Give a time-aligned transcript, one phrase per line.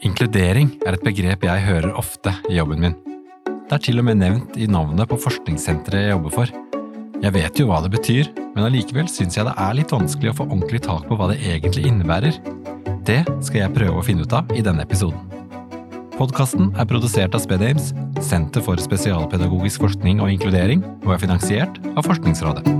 [0.00, 2.94] Inkludering er et begrep jeg hører ofte i jobben min.
[3.68, 6.52] Det er til og med nevnt i navnet på forskningssenteret jeg jobber for.
[7.20, 10.38] Jeg vet jo hva det betyr, men allikevel syns jeg det er litt vanskelig å
[10.38, 12.40] få ordentlig tak på hva det egentlig innebærer.
[13.04, 15.20] Det skal jeg prøve å finne ut av i denne episoden.
[16.16, 17.92] Podkasten er produsert av SpedAmes,
[18.24, 22.79] Senter for spesialpedagogisk forskning og inkludering, og er finansiert av Forskningsrådet.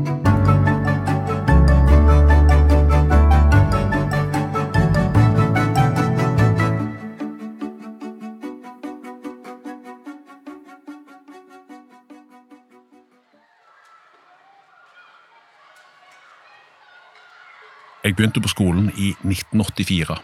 [18.10, 20.16] Jeg begynte på skolen i 1984,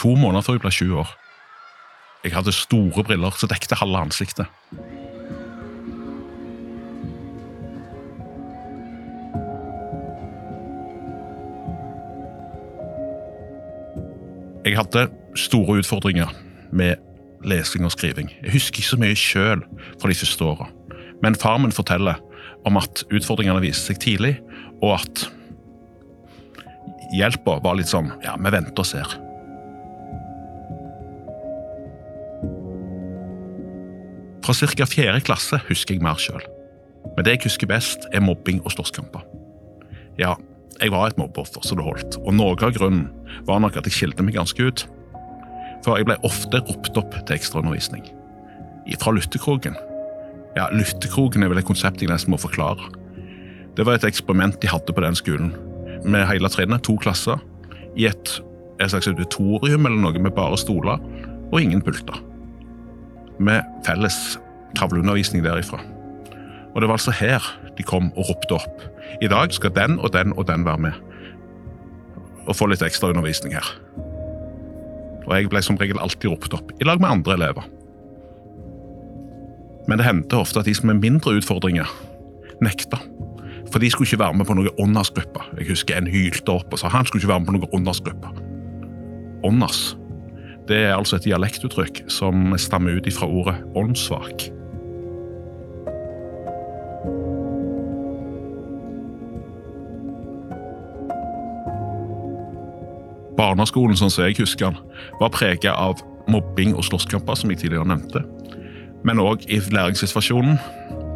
[0.00, 1.10] to måneder før jeg ble 20 år.
[2.24, 4.48] Jeg hadde store briller som dekte halve ansiktet.
[14.64, 15.04] Jeg hadde
[15.36, 16.32] store utfordringer
[16.72, 16.96] med
[17.44, 18.32] lesing og skriving.
[18.46, 19.68] Jeg husker ikke så mye sjøl
[20.00, 20.72] fra de første åra,
[21.20, 22.16] men far min forteller
[22.64, 24.38] om at utfordringene viste seg tidlig,
[24.80, 25.28] og at
[27.14, 29.16] hjelpa var litt sånn ja, vi venter og ser.
[34.46, 34.86] Fra ca.
[34.86, 36.44] fjerde klasse husker jeg mer sjøl.
[37.16, 39.24] Men det jeg husker best, er mobbing og slåsskamper.
[40.20, 40.36] Ja,
[40.80, 43.08] jeg var et mobbeoffer så det holdt, og noe av grunnen
[43.48, 44.84] var nok at jeg skilte meg ganske ut.
[45.84, 48.04] For jeg ble ofte ropt opp til ekstraundervisning.
[49.02, 49.74] Fra lyttekroken.
[50.56, 52.86] Ja, lyttekroken er vel et konsept jeg nesten må forklare.
[53.76, 55.50] Det var et eksperiment de hadde på den skolen,
[56.04, 57.40] med hele trinnet, to klasser,
[57.96, 58.32] i et,
[58.80, 61.00] et slags auditorium eller noe med bare stoler
[61.52, 62.18] og ingen pulter.
[63.38, 64.38] Med felles
[64.76, 65.80] tavleundervisning derifra.
[66.74, 67.44] Og det var altså her
[67.78, 68.84] de kom og ropte opp.
[69.22, 70.92] I dag skal den og den og den være med.
[72.46, 73.68] Og få litt ekstra undervisning her.
[75.26, 77.64] Og jeg ble som regel alltid ropt opp, i lag med andre elever.
[79.88, 81.90] Men det hendte ofte at de som er mindre utfordringer,
[82.62, 83.00] nekta.
[83.72, 85.44] For de skulle ikke være med på noen åndersgruppe.
[85.58, 88.34] Jeg husker en hylte opp og sa han skulle ikke være med på noen åndersgruppe.
[89.46, 89.96] Ånders
[90.68, 94.48] det er altså et dialektuttrykk som stammer ut fra ordet åndssvak.
[103.36, 104.78] Barneskolen, sånn som jeg husker den,
[105.20, 108.24] var preget av mobbing og slåsskamper, som jeg tidligere nevnte.
[109.06, 110.56] Men òg i læringssituasjonen,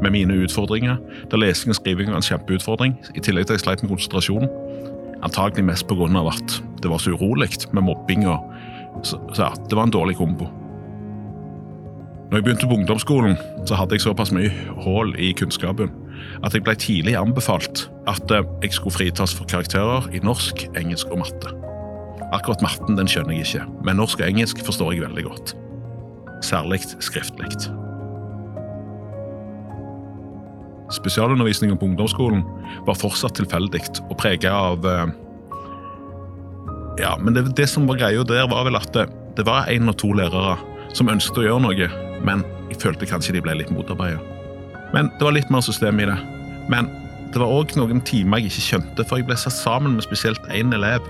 [0.02, 0.96] med mine utfordringer,
[1.30, 4.48] der lesing og skriving var en kjempeutfordring, i tillegg til at jeg sleit med konsentrasjonen.
[5.22, 6.08] Antagelig mest pga.
[6.28, 8.26] at det var så urolig med mobbing.
[8.28, 8.38] og
[9.02, 10.48] så, så ja, Det var en dårlig kombo.
[12.30, 14.52] Når jeg begynte på ungdomsskolen, så hadde jeg såpass mye
[14.84, 15.90] hull i kunnskapen
[16.44, 21.10] at jeg ble tidlig anbefalt at eh, jeg skulle fritas for karakterer i norsk, engelsk
[21.10, 21.54] og matte.
[22.30, 25.54] Akkurat matten den skjønner jeg ikke, men norsk og engelsk forstår jeg veldig godt.
[26.46, 27.50] Særlig skriftlig.
[30.94, 32.42] Spesialundervisningen på ungdomsskolen
[32.86, 35.12] var fortsatt tilfeldig og preget av eh,
[37.00, 39.06] Ja, men det, det, som var greia der, var vel at det,
[39.38, 40.58] det var én og to lærere
[40.96, 41.86] som ønsket å gjøre noe,
[42.26, 44.20] men jeg følte kanskje de ble litt motarbeidet.
[44.94, 46.18] Men det var litt mer system i det.
[46.70, 46.90] Men
[47.30, 50.42] det var òg noen timer jeg ikke skjønte, for jeg ble satt sammen med spesielt
[50.50, 51.06] én elev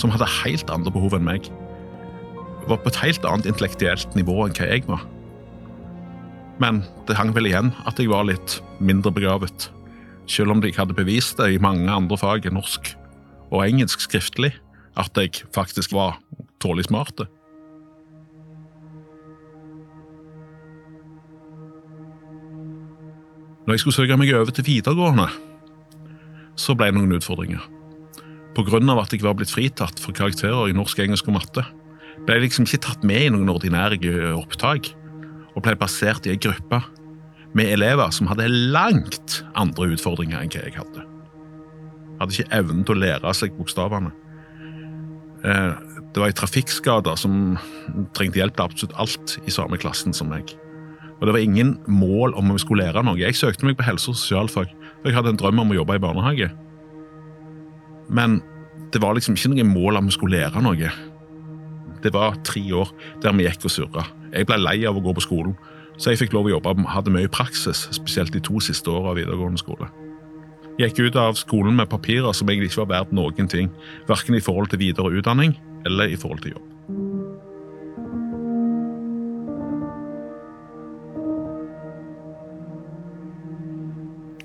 [0.00, 1.46] som hadde helt andre behov enn meg.
[2.66, 5.06] Var på et helt annet intellektuelt nivå enn hva jeg var.
[6.60, 9.70] Men det hang vel igjen at jeg var litt mindre begavet.
[10.30, 12.92] Selv om jeg hadde bevist det i mange andre fag enn norsk
[13.50, 14.52] og engelsk skriftlig,
[15.00, 16.20] at jeg faktisk var
[16.62, 17.24] tålelig smart.
[23.64, 25.28] Når jeg skulle søke meg over til videregående,
[26.60, 27.64] så ble det noen utfordringer.
[28.60, 31.64] Av at jeg var blitt fritatt for karakterer i norsk, engelsk og matte,
[32.26, 33.96] ble jeg liksom ikke tatt med i noen ordinære
[34.36, 34.90] opptak
[35.60, 36.80] og ble plassert i ei gruppe
[37.56, 41.04] med elever som hadde langt andre utfordringer enn hva jeg hadde.
[42.20, 44.12] Hadde ikke evnen til å lære seg bokstavene.
[45.44, 45.72] Eh,
[46.10, 47.58] det var ei trafikkskade som
[48.16, 50.54] trengte hjelp til absolutt alt i samme klassen som meg.
[51.20, 53.20] Og det var ingen mål om vi skulle lære noe.
[53.20, 55.98] Jeg søkte meg på helse- og sosialfag, for jeg hadde en drøm om å jobbe
[55.98, 56.48] i barnehage.
[58.08, 58.40] Men
[58.90, 60.94] det var liksom ikke noe mål om vi skulle lære noe.
[62.00, 62.88] Det var tre år
[63.20, 64.06] der vi gikk og surra.
[64.30, 65.56] Jeg ble lei av å gå på skolen,
[65.98, 69.18] så jeg fikk lov å jobbe hadde mye praksis, spesielt de to siste åra av
[69.18, 69.90] videregående skole.
[70.78, 73.68] Jeg gikk ut av skolen med papirer som egentlig ikke var verdt noen ting,
[74.08, 76.66] verken i forhold til videre utdanning eller i forhold til jobb.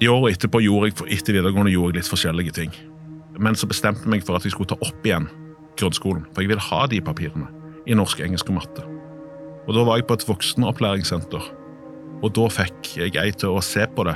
[0.02, 2.74] I året etterpå gjorde jeg, etter videregående gjorde jeg litt forskjellige ting.
[3.40, 5.30] Men så bestemte jeg meg for at jeg skulle ta opp igjen
[5.80, 7.48] grunnskolen, for jeg ville ha de papirene
[7.88, 8.95] i norsk, engelsk og matte.
[9.66, 11.46] Og Da var jeg på et voksenopplæringssenter,
[12.22, 14.16] og da fikk jeg ei til å se på det.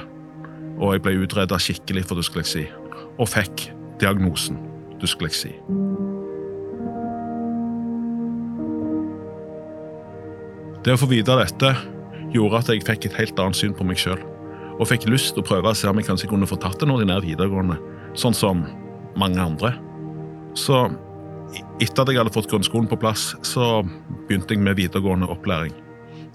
[0.80, 2.68] Og jeg ble utreda skikkelig for dysleksi,
[3.18, 4.60] og fikk diagnosen
[5.02, 5.52] dysleksi.
[10.86, 11.74] Det å få vite dette
[12.32, 14.22] gjorde at jeg fikk et helt annet syn på meg sjøl,
[14.80, 16.94] og fikk lyst til å prøve å se om jeg kanskje kunne få tatt en
[16.94, 17.76] ordinær videregående,
[18.16, 18.64] sånn som
[19.20, 19.74] mange andre.
[20.56, 20.86] Så
[21.80, 23.82] etter at jeg hadde fått grunnskolen på plass, så
[24.28, 25.74] begynte jeg med videregående opplæring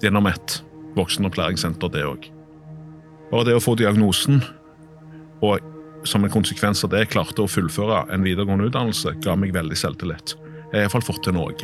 [0.03, 0.59] gjennom et
[0.99, 2.29] voksenopplæringssenter, det òg.
[3.31, 4.43] Bare det å få diagnosen,
[5.45, 5.63] og
[6.09, 10.37] som en konsekvens av det klarte å fullføre en videregående utdannelse, ga meg veldig selvtillit.
[10.73, 11.55] Jeg har iallfall fått til noe.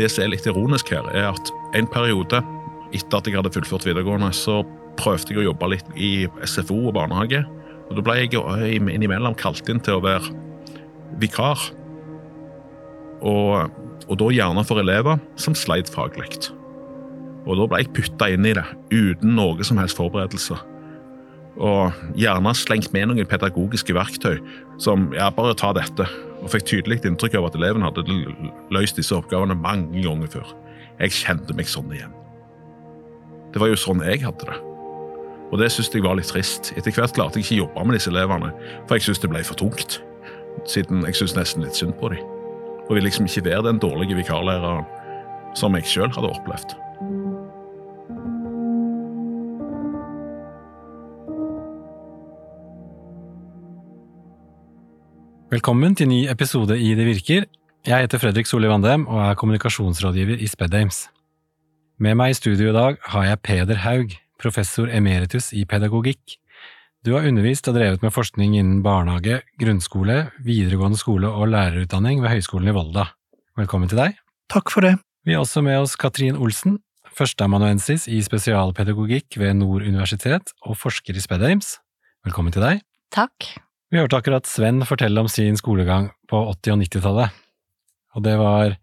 [0.00, 2.40] Det som er litt ironisk her, er at en periode
[2.96, 4.60] etter at jeg hadde fullført videregående, så
[5.00, 6.12] prøvde jeg å jobbe litt i
[6.44, 7.42] SFO og barnehage.
[7.90, 8.38] Og Da ble jeg
[8.78, 10.30] innimellom kalt inn til å være
[11.22, 11.70] vikar.
[13.20, 13.70] Og,
[14.06, 16.30] og da gjerne for elever som sleit faglig.
[17.48, 20.58] Og da ble jeg putta inn i det uten noe som helst forberedelse.
[21.60, 24.38] Og gjerne slengt med noen pedagogiske verktøy
[24.80, 26.06] som ja, bare ta dette.
[26.40, 28.06] Og fikk tydelig inntrykk av at eleven hadde
[28.72, 30.54] løst disse oppgavene mange ganger før.
[31.00, 32.19] Jeg kjente meg sånn igjen.
[33.50, 34.58] Det var jo sånn jeg hadde det.
[35.50, 36.70] Og det syntes jeg var litt trist.
[36.78, 38.52] Etter hvert klarte jeg ikke jobbe med disse elevene,
[38.86, 39.98] for jeg syntes det ble for tungt.
[40.70, 42.22] Siden jeg syntes nesten litt synd på dem.
[42.86, 44.86] Og ville liksom ikke være den dårlige vikarlæreren
[45.58, 46.76] som jeg sjøl hadde opplevd.
[55.50, 57.50] Velkommen til ny episode i Det virker.
[57.82, 61.08] Jeg heter Fredrik Solli Vandem og er kommunikasjonsrådgiver i Spedames.
[62.00, 66.38] Med meg i studio i dag har jeg Peder Haug, professor emeritus i pedagogikk.
[67.04, 72.32] Du har undervist og drevet med forskning innen barnehage, grunnskole, videregående skole og lærerutdanning ved
[72.32, 73.04] Høgskolen i Volda.
[73.60, 74.16] Velkommen til deg.
[74.48, 74.94] Takk for det.
[75.28, 76.78] Vi har også med oss Katrin Olsen,
[77.12, 81.74] førsteamanuensis i spesialpedagogikk ved Nord universitet og forsker i Spedames.
[82.24, 82.80] Velkommen til deg.
[83.12, 83.50] Takk.
[83.92, 87.44] Vi hørte akkurat Sven fortelle om sin skolegang på 80- og 90-tallet,
[88.16, 88.80] og det var…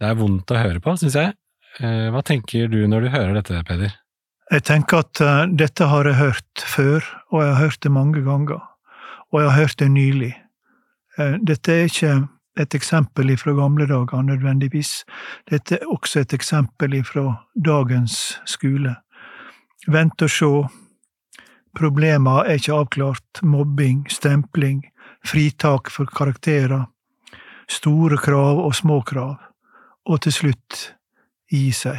[0.00, 1.36] det er vondt å høre på, synes jeg.
[1.78, 3.94] Eh, hva tenker du når du hører dette, Peder?
[4.50, 8.22] Jeg tenker at uh, dette har jeg hørt før, og jeg har hørt det mange
[8.26, 8.58] ganger.
[9.30, 10.32] Og jeg har hørt det nylig.
[11.14, 12.16] Uh, dette er ikke
[12.58, 15.04] et eksempel fra gamle dager, nødvendigvis.
[15.50, 18.96] Dette er også et eksempel fra dagens skole.
[19.86, 20.54] Vent og sjå,
[21.76, 24.82] Problemer er ikke avklart, mobbing, stempling,
[25.26, 26.88] fritak for karakterer,
[27.70, 29.36] store krav og små krav,
[30.06, 30.80] og til slutt
[31.50, 31.98] gi seg.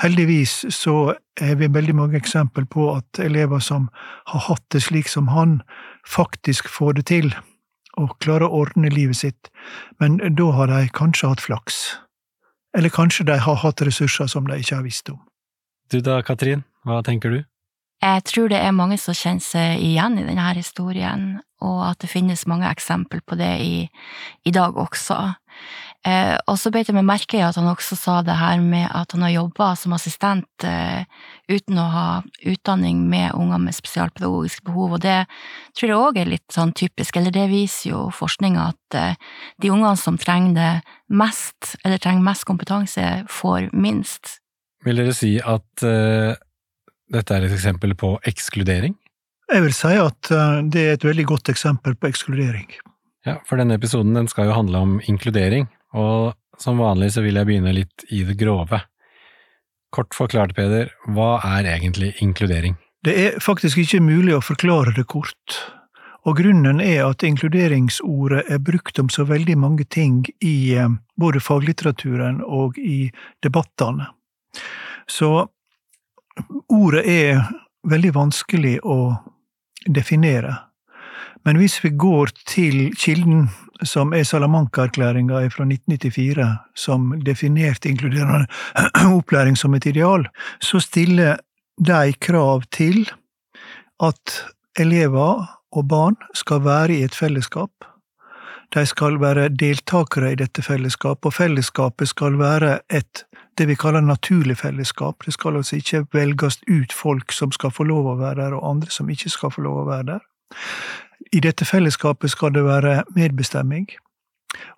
[0.00, 3.90] Heldigvis så er vi veldig mange eksempel på at elever som
[4.30, 5.60] har hatt det slik som han,
[6.08, 7.34] faktisk får det til,
[8.00, 9.50] og klarer å ordne livet sitt,
[10.00, 11.82] men da har de kanskje hatt flaks.
[12.76, 15.20] Eller kanskje de har hatt ressurser som de ikke har visst om.
[15.92, 17.40] Du da, Katrin, hva tenker du?
[18.00, 21.24] Jeg tror det er mange som kjenner seg igjen i denne historien,
[21.60, 23.74] og at det finnes mange eksempel på det i,
[24.48, 25.18] i dag også.
[26.00, 28.86] Eh, og så beit jeg meg merke i at han også sa det her med
[28.88, 31.04] at han har jobba som assistent eh,
[31.50, 32.04] uten å ha
[32.48, 35.18] utdanning med unger med spesialpedagogiske behov, og det
[35.76, 39.72] tror jeg òg er litt sånn typisk, eller det viser jo forskninga at eh, de
[39.74, 40.70] ungene som trenger det
[41.20, 44.38] mest, eller trenger mest kompetanse, får minst.
[44.86, 46.32] Vil dere si at eh,
[47.12, 48.96] dette er et eksempel på ekskludering?
[49.50, 52.70] Jeg vil si at eh, det er et veldig godt eksempel på ekskludering.
[53.28, 57.38] Ja, for denne episoden den skal jo handle om inkludering, og som vanlig så vil
[57.40, 58.82] jeg begynne litt i det grove.
[59.90, 62.76] Kort forklart, Peder, hva er egentlig inkludering?
[63.02, 65.56] Det er faktisk ikke mulig å forklare det kort,
[66.28, 71.40] og grunnen er at inkluderingsordet er brukt om så veldig mange ting i eh, både
[71.40, 73.08] faglitteraturen og i
[73.42, 74.10] debattene.
[75.08, 75.48] Så
[76.68, 77.40] ordet er
[77.88, 78.98] veldig vanskelig å
[79.88, 80.58] definere.
[81.44, 83.48] Men hvis vi går til kilden,
[83.82, 88.46] som er Salamanca-erklæringa fra 1994, som definerte inkluderende
[89.18, 90.26] opplæring som et ideal,
[90.60, 91.40] så stiller
[91.78, 93.08] de krav til
[94.00, 94.44] at
[94.78, 97.70] elever og barn skal være i et fellesskap.
[98.74, 103.24] De skal være deltakere i dette fellesskapet, og fellesskapet skal være et
[103.58, 105.24] det vi kaller naturlig fellesskap.
[105.26, 108.68] Det skal altså ikke velges ut folk som skal få lov å være der, og
[108.70, 110.22] andre som ikke skal få lov å være der.
[111.32, 113.86] I dette fellesskapet skal det være medbestemming,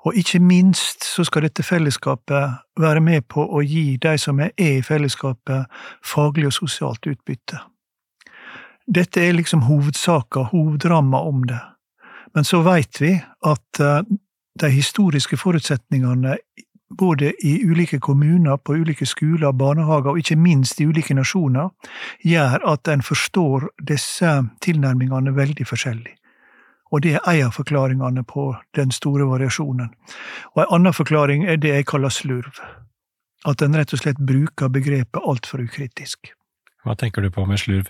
[0.05, 4.53] og ikke minst så skal dette fellesskapet være med på å gi de som er
[4.61, 5.71] i fellesskapet,
[6.05, 7.63] faglig og sosialt utbytte.
[8.87, 11.61] Dette er liksom hovedsaka, hovedramma om det.
[12.35, 13.15] Men så veit vi
[13.47, 14.03] at eh,
[14.61, 16.37] de historiske forutsetningene
[16.99, 21.71] både i ulike kommuner, på ulike skoler, barnehager og ikke minst i ulike nasjoner,
[22.23, 24.35] gjør at en forstår disse
[24.65, 26.17] tilnærmingene veldig forskjellig.
[26.93, 29.95] Og det er en av forklaringene på den store variasjonen.
[30.53, 32.61] Og en annen forklaring er det jeg kaller slurv.
[33.49, 36.35] At en rett og slett bruker begrepet altfor ukritisk.
[36.85, 37.89] Hva tenker du på med slurv?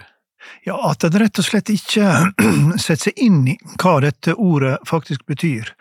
[0.65, 2.07] Ja, At en rett og slett ikke
[2.85, 5.73] setter seg inn i hva dette ordet faktisk betyr.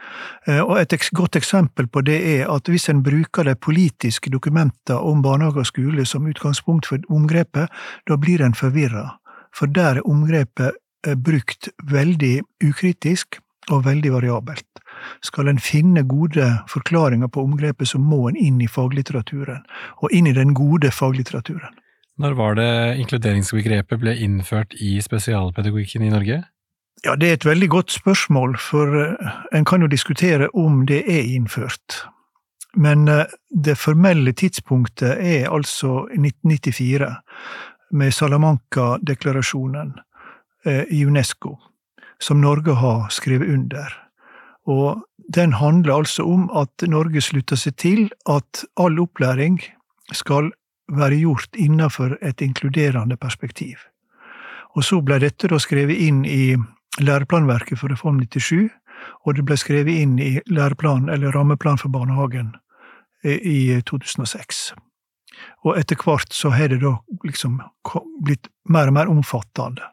[0.47, 4.97] Eh, og Et godt eksempel på det er at hvis en bruker de politiske dokumenter
[4.97, 7.69] om barnehage og skole som utgangspunkt for omgrepet,
[8.07, 9.17] da blir en forvirra.
[9.53, 10.77] For der er omgrepet
[11.07, 13.39] eh, brukt veldig ukritisk
[13.69, 14.81] og veldig variabelt.
[15.21, 19.63] Skal en finne gode forklaringer på omgrepet, så må en inn i faglitteraturen,
[20.01, 21.77] og inn i den gode faglitteraturen.
[22.21, 26.43] Når var det inkluderingsbegrepet ble innført i spesialpedagogikken i Norge?
[27.03, 31.01] Ja, Det er et veldig godt spørsmål, for eh, en kan jo diskutere om det
[31.09, 32.05] er innført.
[32.75, 37.09] Men eh, det formelle tidspunktet er altså 1994,
[37.91, 39.97] med Salamanca-deklarasjonen
[40.65, 41.57] eh, i UNESCO,
[42.21, 43.97] som Norge har skrevet under.
[44.69, 45.01] Og
[45.33, 49.57] den handler altså om at Norge slutter seg til at all opplæring
[50.13, 50.51] skal
[50.91, 53.77] være gjort innenfor et inkluderende perspektiv.
[54.75, 56.55] Og så ble dette da skrevet inn i
[57.01, 58.69] læreplanverket for Reform 97,
[59.25, 62.53] og det ble skrevet inn i læreplan, eller rammeplan for barnehagen,
[63.23, 64.71] eh, i 2006.
[65.65, 67.59] Og etter hvert så har det da liksom
[68.25, 69.87] blitt mer og mer omfattende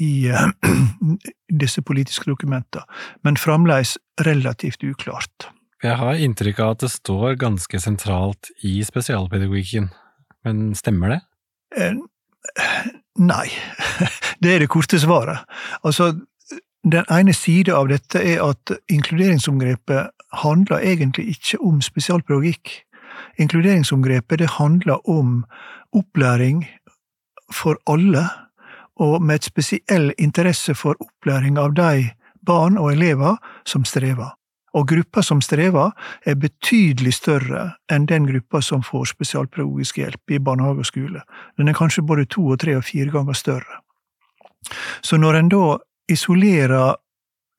[0.00, 0.50] i uh,
[1.62, 2.84] disse politiske dokumentene,
[3.22, 3.96] men fremdeles
[4.26, 5.50] relativt uklart.
[5.84, 9.90] Jeg har inntrykk av at det står ganske sentralt i spesialpedagogikken
[10.44, 11.20] men stemmer det?
[11.76, 11.94] Eh,
[13.18, 13.48] nei.
[14.42, 15.38] Det er det korte svaret.
[15.84, 16.10] Altså,
[16.84, 20.10] den ene side av dette er at inkluderingsomgrepet
[20.42, 22.74] handler egentlig ikke om spesialpedagogikk.
[23.40, 25.44] Inkluderingsomgrepet det handler om
[25.96, 26.66] opplæring
[27.52, 28.28] for alle,
[28.96, 32.10] og med et spesiell interesse for opplæring av de
[32.46, 34.36] barn og elever som strever
[34.74, 35.92] og gruppa som strever,
[36.26, 41.22] er betydelig større enn den gruppa som får spesialpedagogisk hjelp i barnehage og skole.
[41.58, 43.80] Den er kanskje både to og tre og fire ganger større.
[45.02, 45.64] Så når en da
[46.10, 46.96] isolerer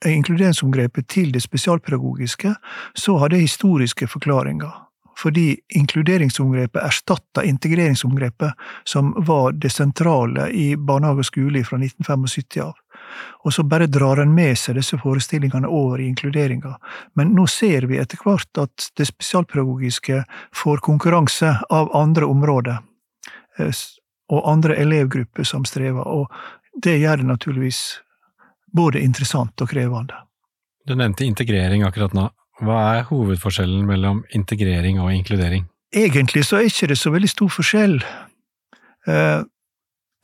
[0.06, 2.56] inkluderingsomgrepet til det spesialpedagogiske,
[2.96, 4.82] så har det historiske forklaringer.
[5.18, 8.52] Fordi inkluderingsomgrepet erstatta integreringsomgrepet,
[8.84, 12.74] som var det sentrale i barnehage og skole fra 1975 av
[13.44, 16.76] og så bare drar en med seg disse forestillingene over i inkluderinga.
[17.16, 20.24] Men nå ser vi etter hvert at det spesialpedagogiske
[20.56, 22.82] får konkurranse av andre områder,
[23.60, 23.84] eh,
[24.34, 26.32] og andre elevgrupper som strever, og
[26.82, 27.82] det gjør det naturligvis
[28.76, 30.18] både interessant og krevende.
[30.86, 32.28] Du nevnte integrering akkurat nå.
[32.64, 35.66] Hva er hovedforskjellen mellom integrering og inkludering?
[35.96, 37.98] Egentlig så er ikke det så veldig stor forskjell.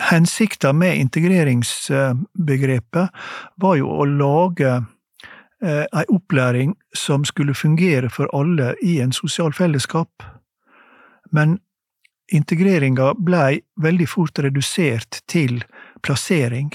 [0.02, 3.10] Eh, Hensikta med integreringsbegrepet
[3.56, 4.84] var jo å lage
[5.64, 10.24] eh, ei opplæring som skulle fungere for alle i en sosial fellesskap.
[11.32, 11.60] Men
[12.32, 15.64] integreringa blei veldig fort redusert til
[16.02, 16.72] plassering.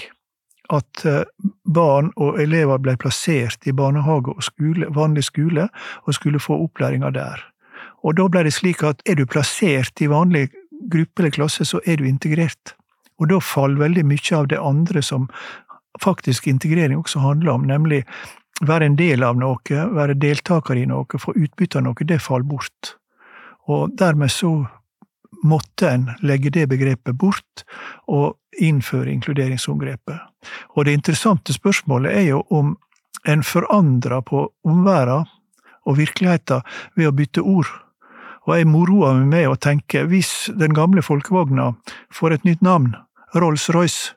[0.69, 1.23] At eh,
[1.65, 5.69] barn og elever blei plassert i barnehage og skole, vanlig skole,
[6.05, 7.53] og skulle få opplæringa der.
[8.03, 10.49] Og da blei det slik at er du plassert i vanlig
[10.91, 12.75] gruppe eller klasse, så er du integrert.
[13.17, 15.27] Og da faller veldig mye av det andre som
[16.01, 18.03] faktisk integrering også handler om, nemlig
[18.61, 22.49] være en del av noe, være deltaker i noe, få utbytte av noe, det faller
[22.49, 22.95] bort.
[23.67, 24.53] Og dermed så
[25.43, 27.65] måtte en legge det begrepet bort
[28.07, 30.19] og innføre inkluderingsomgrepet.
[30.75, 32.75] Og det interessante spørsmålet er jo om
[33.27, 35.27] en forandrer på omverdenen
[35.87, 36.65] og virkeligheten
[36.97, 37.69] ved å bytte ord.
[38.47, 41.73] Og jeg moroer meg med å tenke, hvis den gamle folkevogna
[42.13, 42.93] får et nytt navn,
[43.35, 44.13] Rolls-Royce,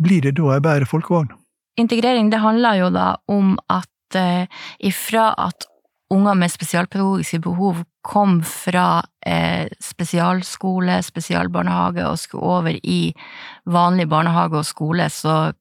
[0.00, 1.32] blir det da ei bedre folkevogn?
[1.80, 4.48] Integrering det handler jo da om at eh,
[4.84, 5.68] ifra at
[6.10, 13.12] unger med spesialpedagogiske behov kom fra eh, spesialskole, spesialbarnehage og skulle over i
[13.70, 15.52] vanlig barnehage og skole, så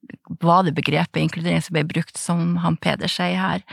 [0.41, 3.65] var det begrepet inkludering som ble brukt, som han Peder sier her.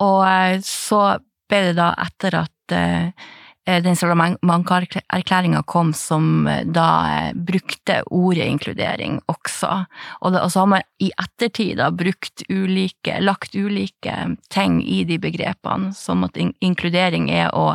[0.00, 3.28] Og eh, så ble det da etter at eh,
[3.68, 9.84] den Salamanca-erklæringa kom som eh, da eh, brukte ordet inkludering også.
[10.20, 14.14] Og, det, og, så har man i ettertid da brukt ulike, lagt ulike
[14.48, 17.74] ting i de begrepene, som at inkludering er å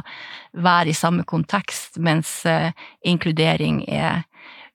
[0.54, 2.42] være i samme kontekst, mens
[3.06, 4.24] inkludering er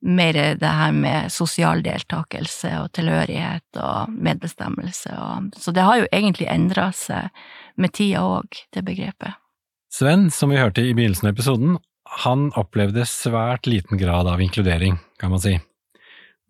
[0.01, 5.15] mer det her med sosial deltakelse og tilhørighet og medbestemmelse.
[5.19, 7.31] Og, så det har jo egentlig endra seg
[7.79, 9.39] med tida òg, det begrepet.
[9.89, 11.79] Sven, som vi hørte i begynnelsen av episoden,
[12.25, 15.57] han opplevde svært liten grad av inkludering, kan man si.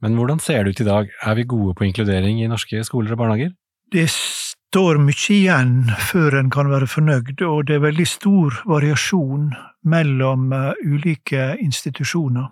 [0.02, 3.14] Men hvordan ser det ut i dag, er vi gode på inkludering i norske skoler
[3.14, 3.54] og barnehager?
[3.94, 9.50] Det står mye igjen før en kan være fornøyd, og det er veldig stor variasjon
[9.88, 12.50] mellom eh, ulike institusjoner.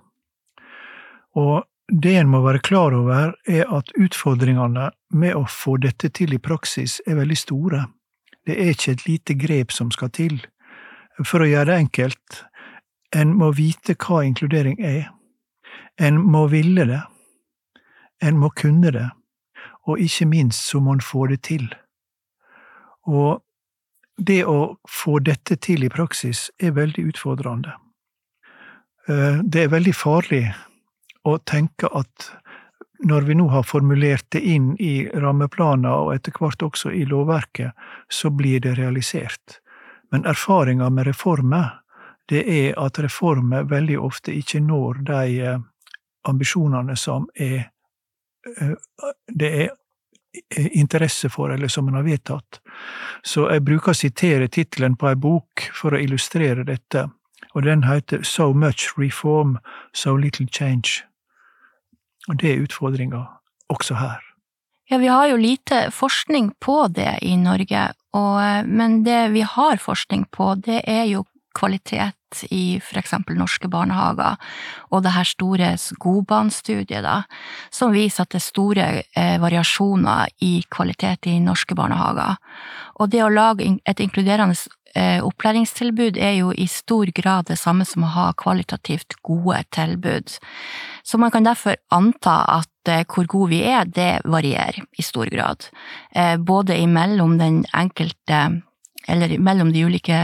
[1.37, 6.35] Og det en må være klar over, er at utfordringene med å få dette til
[6.35, 7.85] i praksis er veldig store.
[8.47, 10.41] Det er ikke et lite grep som skal til.
[11.25, 12.43] For å gjøre det enkelt,
[13.17, 15.09] en må vite hva inkludering er.
[15.97, 17.01] En må ville det.
[18.21, 19.09] En må kunne det.
[19.87, 21.69] Og ikke minst så må en få det til.
[23.07, 23.41] Og
[24.17, 27.77] det å få dette til i praksis er veldig utfordrende.
[29.09, 30.43] Eh, det er veldig farlig
[31.27, 32.31] å tenke at
[33.07, 37.77] når vi nå har formulert det inn i rammeplaner og etter hvert også i lovverket,
[38.09, 39.61] så blir det realisert.
[40.11, 41.81] Men erfaringa med reformer,
[42.29, 45.59] det er at reformer veldig ofte ikke når de eh,
[46.29, 47.69] ambisjonene som er
[48.61, 48.75] eh,
[49.27, 49.75] det er
[50.77, 52.61] interesse for, eller som en har vedtatt.
[53.25, 57.07] Så jeg bruker å sitere tittelen på ei bok for å illustrere dette,
[57.55, 59.59] og den heter So much reform,
[59.95, 61.05] so little change.
[62.29, 63.25] Og det er utfordringa
[63.73, 64.26] også her.
[64.89, 69.83] Ja, vi har jo lite forskning på det i Norge, og, men det vi har
[69.83, 71.25] forskning på, det er jo
[71.57, 74.37] kvalitet i eksempel norske barnehager,
[74.91, 77.23] og det her store godbanestudiet, da,
[77.71, 82.37] som viser at det er store eh, variasjoner i kvalitet i norske barnehager.
[83.01, 84.55] Og det å lage et inkluderende
[84.95, 90.39] eh, opplæringstilbud er jo i stor grad det samme som å ha kvalitativt gode tilbud.
[91.07, 92.76] Så man kan derfor anta at eh,
[93.13, 95.69] hvor gode vi er, det varierer i stor grad.
[96.15, 98.63] Eh, både imellom den enkelte
[99.09, 100.21] eller mellom de ulike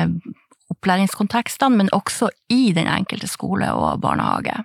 [0.72, 4.62] opplæringskontekstene, men også i den enkelte skole og barnehage.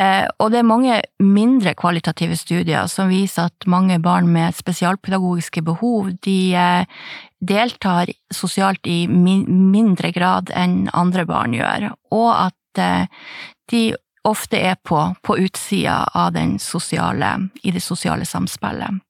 [0.00, 5.60] Eh, og det er mange mindre kvalitative studier som viser at mange barn med spesialpedagogiske
[5.66, 7.02] behov, de eh,
[7.44, 13.28] deltar sosialt i mindre grad enn andre barn gjør, og at eh,
[13.72, 13.82] de
[14.28, 19.02] ofte er på, på utsida av sosiale, i det sosiale samspillet.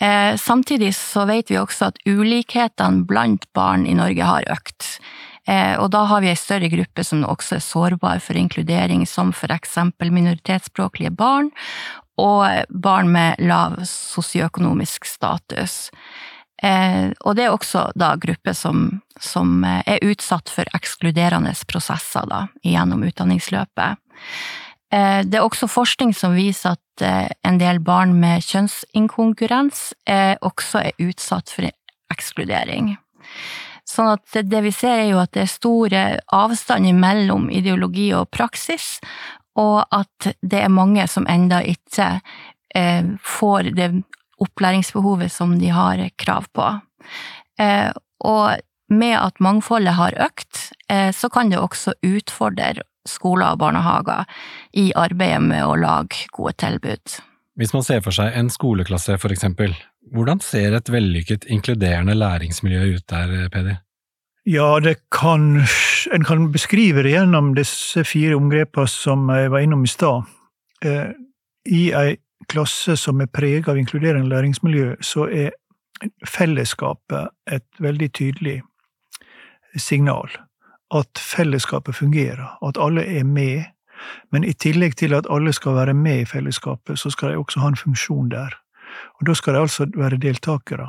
[0.00, 4.86] Eh, samtidig så vet vi også at ulikhetene blant barn i Norge har økt.
[5.48, 9.34] Eh, og da har vi ei større gruppe som også er sårbar for inkludering, som
[9.36, 11.50] for eksempel minoritetsspråklige barn
[12.20, 15.88] og barn med lav sosioøkonomisk status.
[16.62, 22.46] Eh, og det er også da grupper som, som er utsatt for ekskluderende prosesser da,
[22.66, 24.02] gjennom utdanningsløpet.
[24.90, 30.34] Eh, det er også forskning som viser at eh, en del barn med kjønnsinkonkurrens eh,
[30.42, 31.68] også er utsatt for
[32.10, 32.96] ekskludering.
[33.86, 36.02] Sånn at det vi ser er jo at det er store
[36.34, 38.98] avstander mellom ideologi og praksis,
[39.58, 42.20] og at det er mange som enda ikke
[43.26, 43.88] får det
[44.40, 46.66] opplæringsbehovet som de har krav på.
[47.60, 50.70] Og med at mangfoldet har økt,
[51.14, 54.24] så kan det også utfordre skoler og barnehager
[54.76, 57.20] i arbeidet med å lage gode tilbud.
[57.60, 59.74] Hvis man ser for seg en skoleklasse, for eksempel,
[60.14, 63.80] hvordan ser et vellykket inkluderende læringsmiljø ut der, Peder?
[64.48, 65.66] Ja, det kan
[66.14, 70.24] En kan beskrive det gjennom disse fire omgrepene som jeg var innom i stad.
[70.82, 71.12] Eh,
[71.68, 72.14] I ei
[72.48, 75.50] klasse som er preget av inkluderende læringsmiljø, så er
[76.26, 78.60] fellesskapet et veldig tydelig
[79.76, 80.30] signal
[80.94, 83.64] at fellesskapet fungerer, at alle er med.
[84.32, 87.60] Men i tillegg til at alle skal være med i fellesskapet, så skal de også
[87.60, 88.56] ha en funksjon der.
[89.20, 90.88] Og Da skal de altså være deltakere.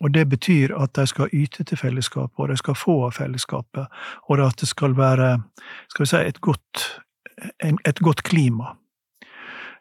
[0.00, 3.86] Og Det betyr at de skal yte til fellesskapet, og de skal få av fellesskapet,
[4.28, 5.42] og at det skal være
[5.88, 7.00] skal si, et, godt,
[7.86, 8.64] et godt klima.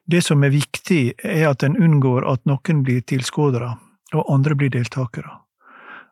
[0.05, 3.75] Det som er viktig, er at en unngår at noen blir tilskuere,
[4.13, 5.37] og andre blir deltakere.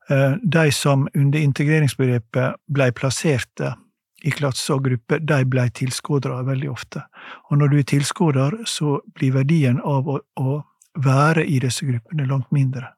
[0.10, 3.76] Eh, de som under integreringsbegrepet blei plasserte
[4.24, 7.04] i klasse og gruppe, de blei tilskuere veldig ofte.
[7.50, 10.62] Og når du er tilskuer, så blir verdien av å, å,
[11.00, 12.90] være i disse gruppene langt mindre.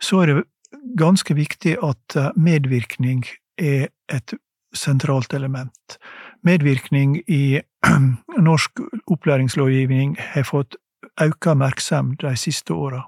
[0.00, 0.44] Så er det
[0.96, 3.24] ganske viktig at eh, medvirkning
[3.58, 4.34] er et
[4.76, 5.98] sentralt element.
[6.46, 7.60] Medvirkning i
[8.48, 10.76] norsk opplæringslovgivning har fått
[11.18, 13.04] auka merksemd de siste åra.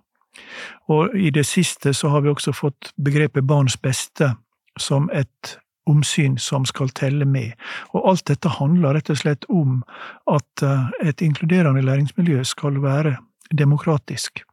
[0.89, 4.33] Og i det siste så har vi også fått begrepet barns beste
[4.79, 5.59] som et
[5.91, 7.53] omsyn som skal telle med.
[7.95, 9.81] Og alt dette handler rett og slett om
[10.31, 13.17] at eh, et inkluderende læringsmiljø skal være
[13.59, 14.45] demokratisk.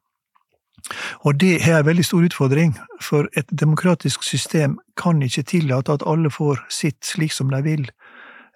[1.27, 6.05] Og det er en veldig stor utfordring, for et demokratisk system kan ikke tillate at
[6.07, 7.89] alle får sitt slik som de vil.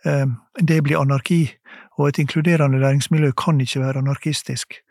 [0.06, 0.26] Eh,
[0.60, 1.44] det blir anarki,
[1.98, 4.82] og et inkluderende læringsmiljø kan ikke være anarkistisk.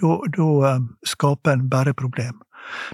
[0.00, 2.42] Da, da eh, skaper en bare problem.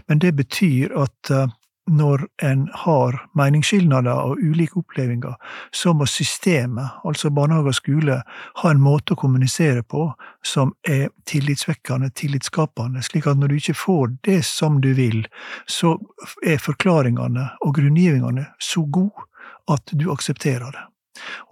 [0.09, 1.51] Men det betyr at
[1.87, 5.35] når en har meningsskilnader og ulike opplevelser,
[5.73, 8.17] så må systemet, altså barnehage og skole,
[8.57, 10.09] ha en måte å kommunisere på
[10.45, 15.27] som er tillitsvekkende, tillitsskapende, slik at når du ikke får det som du vil,
[15.67, 15.95] så
[16.43, 19.31] er forklaringene og grunngivingene så gode
[19.71, 20.85] at du aksepterer det.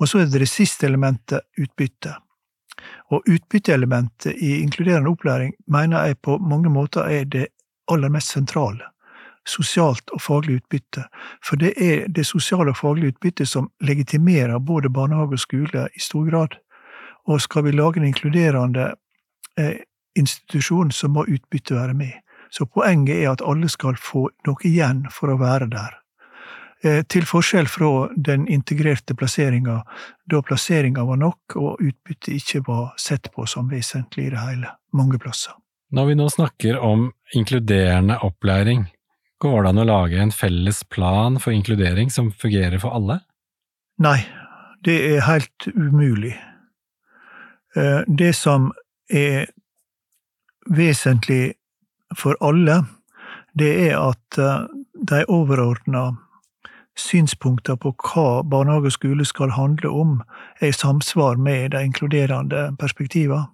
[0.00, 2.14] Og så er det det siste elementet, utbytte.
[3.12, 7.46] Og utbytteelementet i inkluderende opplæring mener jeg på mange måter er det
[7.88, 8.94] aller mest sentrale
[9.48, 11.04] sosialt og faglig utbytte,
[11.44, 16.00] for det er det sosiale og faglige utbyttet som legitimerer både barnehage og skole i
[16.00, 16.56] stor grad.
[17.28, 18.94] Og skal vi lage en inkluderende
[19.58, 19.76] eh,
[20.16, 22.12] institusjon, så må utbyttet være med.
[22.50, 26.03] Så poenget er at alle skal få noe igjen for å være der.
[26.84, 29.80] Eh, til forskjell fra den integrerte plasseringa,
[30.30, 34.74] da plasseringa var nok og utbyttet ikke var sett på som vesentlig i det hele,
[34.92, 35.56] mange plasser.
[35.94, 38.88] Når vi nå snakker om inkluderende opplæring,
[39.44, 43.18] Går det an å lage en felles plan for inkludering som fungerer for alle?
[44.00, 44.22] Nei,
[44.86, 46.32] det er helt umulig.
[47.76, 48.70] Eh, det som
[49.10, 49.50] er
[50.70, 51.58] vesentlig
[52.16, 52.78] for alle,
[53.52, 54.64] det er at eh,
[55.12, 56.06] de overordna
[56.98, 60.20] synspunkter på hva barnehage og skole skal handle om,
[60.60, 63.48] er i samsvar med de inkluderende perspektivene.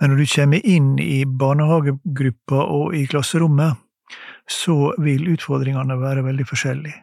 [0.00, 3.78] Men når du kommer inn i barnehagegruppa og i klasserommet,
[4.50, 6.98] så vil utfordringene være veldig forskjellige.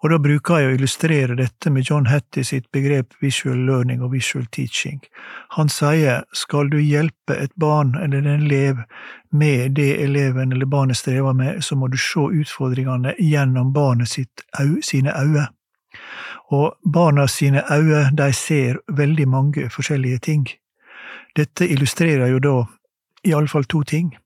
[0.00, 4.14] Og da bruker jeg å illustrere dette med John Hattie sitt begrep visual learning og
[4.14, 5.02] visual teaching.
[5.56, 8.80] Han sier skal du hjelpe et barn eller en elev
[9.30, 14.44] med det eleven eller barnet strever med, så må du se utfordringene gjennom barnet sitt,
[14.82, 15.50] sine øyne.
[16.50, 20.48] Og barna sine øyne, de ser veldig mange forskjellige ting.
[21.36, 22.56] Dette illustrerer jo da
[23.24, 24.16] i alle fall to ting.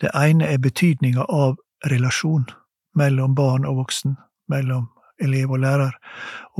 [0.00, 1.58] Det ene er betydninga av
[1.90, 2.46] relasjon
[2.94, 4.16] mellom barn og voksen,
[4.48, 4.86] mellom
[5.22, 5.94] elev og lærer,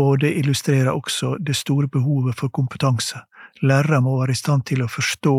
[0.01, 3.21] og det illustrerer også det store behovet for kompetanse.
[3.63, 5.37] Lærere må være i stand til å forstå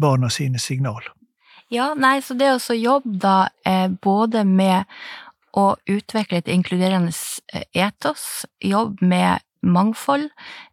[0.00, 1.02] barna sine signal.
[1.70, 4.88] Ja, nei, så det å jobbe da eh, både med
[5.54, 7.12] å utvikle et inkluderende
[7.52, 10.30] eh, etos, jobbe med mangfold,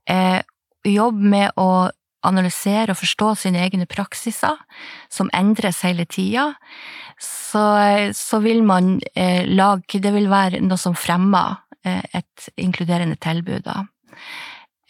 [0.10, 0.42] eh,
[0.88, 1.90] jobbe med å
[2.28, 4.58] analysere og forstå sine egne praksiser,
[5.14, 6.50] som endres hele tida,
[7.22, 7.62] så,
[8.14, 8.98] så, vil man
[9.48, 11.56] lage Det vil være noe som fremmer
[12.18, 13.84] et inkluderende tilbud, da.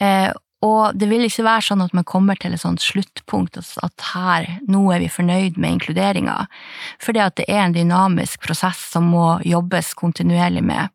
[0.02, 0.32] Eh,
[0.66, 4.48] og det vil ikke være sånn at man kommer til et sånt sluttpunkt at her,
[4.66, 9.94] nå er vi fornøyd med inkluderinga, at det er en dynamisk prosess som må jobbes
[9.98, 10.90] kontinuerlig med,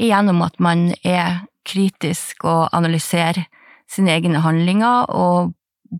[0.00, 3.44] gjennom at man er kritisk og analyserer
[3.90, 5.52] sine egne handlinger, og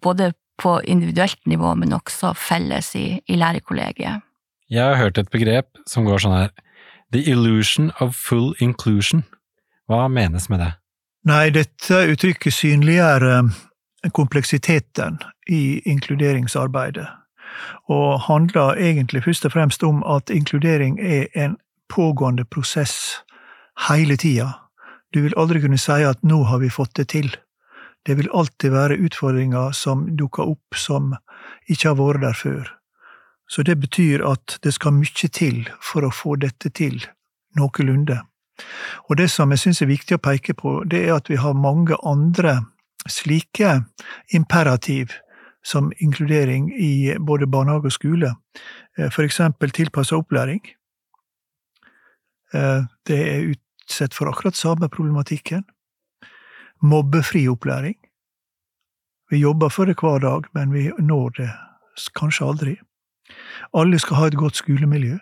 [0.03, 4.25] både på individuelt nivå, men også felles i, i lærerkollegiet.
[4.73, 6.55] Jeg har hørt et begrep som går sånn her
[7.13, 9.25] The illusion of full inclusion.
[9.87, 10.73] Hva menes med det?
[11.27, 13.55] Nei, dette uttrykket synliggjør eh,
[14.15, 17.07] kompleksiteten i inkluderingsarbeidet,
[17.91, 21.57] og handler egentlig først og fremst om at inkludering er en
[21.91, 23.23] pågående prosess
[23.89, 24.53] hele tida.
[25.15, 27.31] Du vil aldri kunne si at nå har vi fått det til.
[28.07, 31.15] Det vil alltid være utfordringer som dukker opp som
[31.67, 32.73] ikke har vært der før.
[33.49, 37.05] Så det betyr at det skal mye til for å få dette til
[37.57, 38.21] noenlunde.
[39.09, 41.55] Og det som jeg syns er viktig å peke på, det er at vi har
[41.55, 42.59] mange andre
[43.07, 43.83] slike
[44.35, 45.13] imperativ
[45.67, 48.35] som inkludering i både barnehage og skole,
[48.99, 50.61] eh, for eksempel tilpassa opplæring.
[52.55, 55.65] Eh, det er utsatt for akkurat samme problematikken
[56.83, 57.97] mobbefri opplæring.
[59.31, 61.51] Vi jobber for det hver dag, men vi når det
[62.15, 62.77] kanskje aldri.
[63.75, 65.19] Alle skal ha et godt skolemiljø.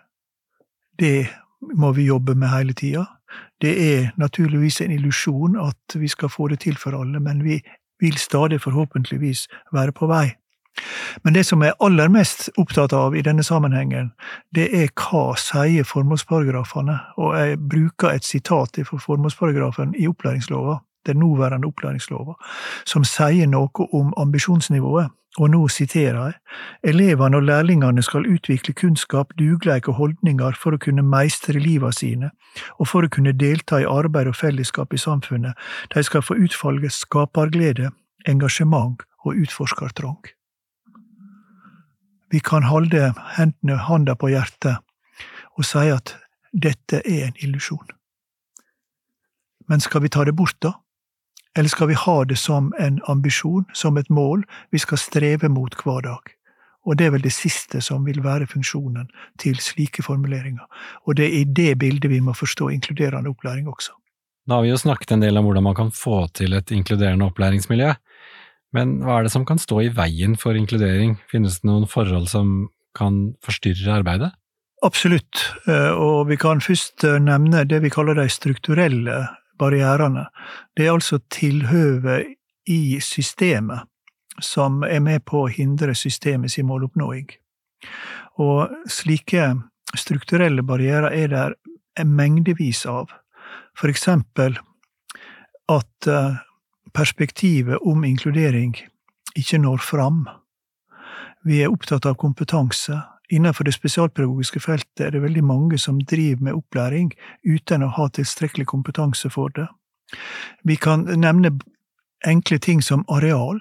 [0.98, 1.26] Det
[1.74, 3.04] må vi jobbe med hele tida.
[3.60, 7.60] Det er naturligvis en illusjon at vi skal få det til for alle, men vi
[8.00, 10.30] vil stadig forhåpentligvis være på vei.
[11.24, 14.10] Men det som jeg er aller mest opptatt av i denne sammenhengen,
[14.54, 21.16] det er hva sier formålsparagrafene, og jeg bruker et sitat fra formålsparagrafen i opplæringslova den
[21.16, 22.34] nåværende opplæringslova,
[22.86, 25.10] som sier noe om ambisjonsnivået.
[25.42, 26.34] Og nå siterer jeg,
[26.92, 32.30] elevene og lærlingene skal utvikle kunnskap, dugleik og holdninger for å kunne meistre livet sine,
[32.78, 35.58] og for å kunne delta i arbeid og fellesskap i samfunnet.
[35.90, 37.90] De skal få utfolde skaperglede,
[38.30, 40.22] engasjement og utforskertrang.
[42.30, 44.78] Vi kan holde hendene, handa på hjertet,
[45.58, 46.14] og si at
[46.54, 47.90] dette er en illusjon.
[49.66, 50.76] Men skal vi ta det bort, da?
[51.56, 54.42] Eller skal vi ha det som en ambisjon, som et mål
[54.74, 56.32] vi skal streve mot hver dag?
[56.84, 59.06] Og det er vel det siste som vil være funksjonen
[59.40, 60.66] til slike formuleringer.
[61.06, 63.94] Og det er i det bildet vi må forstå inkluderende opplæring også.
[64.44, 67.24] Da har vi jo snakket en del om hvordan man kan få til et inkluderende
[67.30, 67.94] opplæringsmiljø.
[68.76, 71.16] Men hva er det som kan stå i veien for inkludering?
[71.30, 72.66] Finnes det noen forhold som
[72.98, 74.34] kan forstyrre arbeidet?
[74.84, 75.40] Absolutt,
[75.70, 79.22] eh, og vi kan først eh, nevne det vi kaller de strukturelle
[79.58, 80.26] barrierene.
[80.76, 82.34] Det er altså tilhøvet
[82.66, 83.88] i systemet
[84.42, 87.28] som er med på å hindre systemets måloppnåing.
[88.42, 89.52] Og slike
[89.94, 93.12] strukturelle barrierer er det mengdevis av.
[93.78, 94.58] For eksempel
[95.70, 96.40] at eh,
[96.94, 98.74] perspektivet om inkludering
[99.38, 100.24] ikke når fram.
[101.44, 103.00] Vi er opptatt av kompetanse,
[103.32, 107.12] Innenfor det spesialpedagogiske feltet er det veldig mange som driver med opplæring
[107.44, 109.66] uten å ha tilstrekkelig kompetanse for det.
[110.64, 111.54] Vi kan nevne
[112.26, 113.60] enkle ting som areal.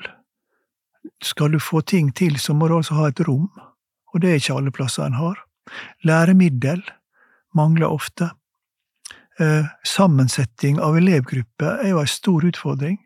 [1.24, 3.50] Skal du få ting til, så må du altså ha et rom,
[4.14, 5.40] og det er ikke alle plasser en har.
[6.04, 6.84] Læremiddel
[7.56, 8.30] mangler ofte.
[9.40, 13.00] Eh, sammensetting av elevgrupper er jo en stor utfordring.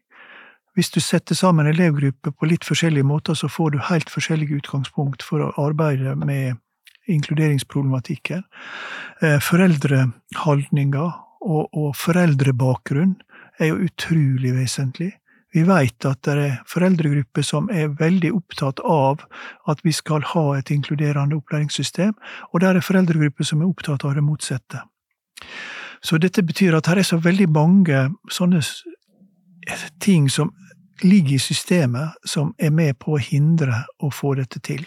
[0.77, 5.23] Hvis du setter sammen elevgrupper på litt forskjellige måter, så får du helt forskjellige utgangspunkt
[5.25, 6.59] for å arbeide med
[7.09, 8.43] inkluderingsproblematikken.
[9.25, 11.07] Eh, foreldreholdninger
[11.41, 13.15] og, og foreldrebakgrunn
[13.57, 15.15] er jo utrolig vesentlig.
[15.55, 19.23] Vi vet at det er foreldregrupper som er veldig opptatt av
[19.71, 22.13] at vi skal ha et inkluderende opplæringssystem,
[22.51, 24.83] og det er foreldregrupper som er opptatt av det motsatte.
[26.05, 28.61] Så dette betyr at her er så veldig mange sånne
[30.03, 30.53] ting som
[31.03, 34.85] ligger i systemet som er med på å hindre å få dette til.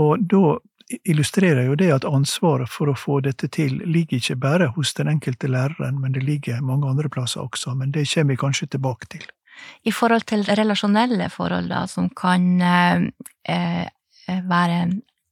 [0.00, 0.58] Og da
[1.04, 5.10] illustrerer jo det at ansvaret for å få dette til ligger ikke bare hos den
[5.12, 7.74] enkelte læreren, men det ligger mange andre plasser også.
[7.76, 9.26] Men det kommer vi kanskje tilbake til.
[9.84, 13.06] I forhold til relasjonelle forhold, da, som kan eh,
[13.48, 14.80] være være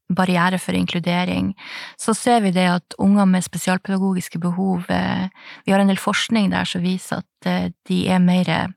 [0.08, 1.50] barriere for inkludering,
[1.98, 5.26] så ser vi det at unger med spesialpedagogiske behov eh,
[5.64, 8.70] Vi har en del forskning der som viser at eh, de er mer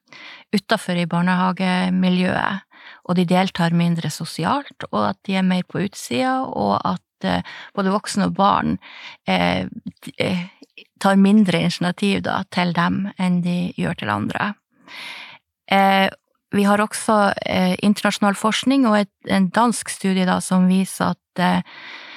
[0.55, 2.65] utafor i barnehagemiljøet,
[3.09, 7.45] og de deltar mindre sosialt, og at de er mer på utsida, og at eh,
[7.75, 8.77] både voksne og barn
[10.99, 14.49] tar mindre initiativ da, til dem enn de gjør til andre.
[16.55, 21.43] Vi har også eh, internasjonal forskning og et, en dansk studie da, som viser at
[21.43, 22.08] eh, eh,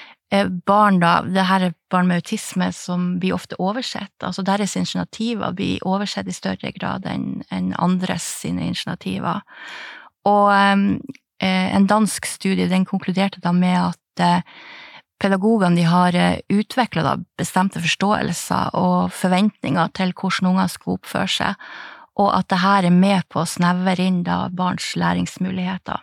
[0.67, 4.15] barn da, det her er barn med autisme som blir ofte oversett.
[4.25, 9.43] Altså deres initiativer blir oversett i større grad enn en andres sine initiativer.
[10.29, 14.47] Og eh, en dansk studie den konkluderte da med at eh,
[15.23, 21.69] pedagogene de har eh, utvikla bestemte forståelser og forventninger til hvordan unger skal oppføre seg,
[22.21, 26.03] og at dette er med på å snevre inn da barns læringsmuligheter.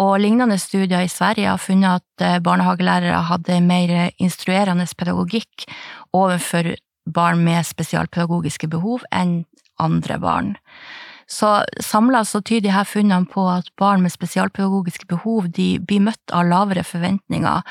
[0.00, 5.66] Og lignende studier i Sverige har funnet at eh, barnehagelærere hadde mer instruerende pedagogikk
[6.16, 6.72] overfor
[7.10, 9.42] barn med spesialpedagogiske behov enn
[9.80, 10.54] andre barn.
[11.30, 16.34] Så samla så tyder disse funnene på at barn med spesialpedagogiske behov de blir møtt
[16.34, 17.62] av lavere forventninger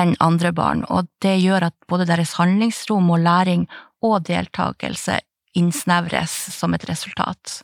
[0.00, 3.66] enn andre barn, og det gjør at både deres handlingsrom og læring
[4.02, 5.18] og deltakelse
[5.58, 7.60] innsnevres som et resultat.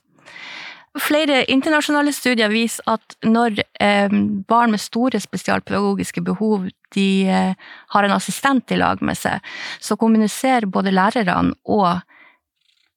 [0.96, 4.14] Flere internasjonale studier viser at når eh,
[4.48, 9.44] barn med store spesialpedagogiske behov de eh, har en assistent i lag med seg,
[9.80, 12.00] så kommuniserer både lærerne og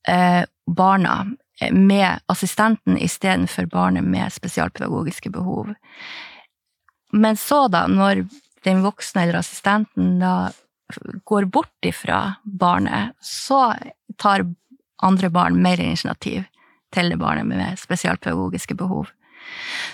[0.07, 1.17] eh, barna
[1.71, 5.73] med assistenten istedenfor barnet med spesialpedagogiske behov.
[7.11, 8.23] Men så, da, når
[8.65, 10.51] den voksne eller assistenten da
[11.27, 13.73] går bort ifra barnet, så
[14.17, 14.47] tar
[15.03, 16.47] andre barn mer initiativ
[16.93, 19.09] til det barnet med spesialpedagogiske behov.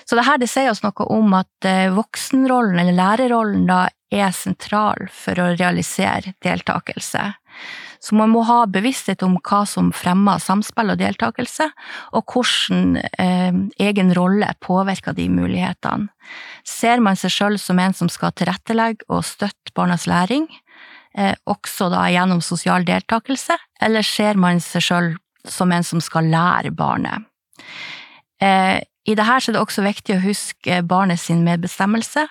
[0.05, 4.31] Så det her det sier oss noe om at eh, voksenrollen, eller lærerrollen, da er
[4.35, 7.23] sentral for å realisere deltakelse.
[7.99, 11.65] Så man må ha bevissthet om hva som fremmer samspill og deltakelse,
[12.15, 13.57] og hvordan eh,
[13.89, 16.11] egen rolle påvirker de mulighetene.
[16.67, 20.45] Ser man seg sjøl som en som skal tilrettelegge og støtte barnas læring,
[21.17, 25.15] eh, også da gjennom sosial deltakelse, eller ser man seg sjøl
[25.51, 27.27] som en som skal lære barnet.
[28.41, 32.27] Eh, I dette er det også viktig å huske barnet sin medbestemmelse,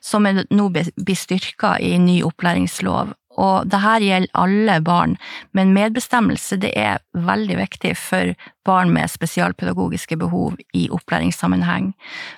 [0.00, 3.16] som nå blir styrka i ny opplæringslov.
[3.40, 5.16] Og dette gjelder alle barn,
[5.56, 8.34] men medbestemmelse det er veldig viktig for
[8.66, 11.92] barn med spesialpedagogiske behov i opplæringssammenheng.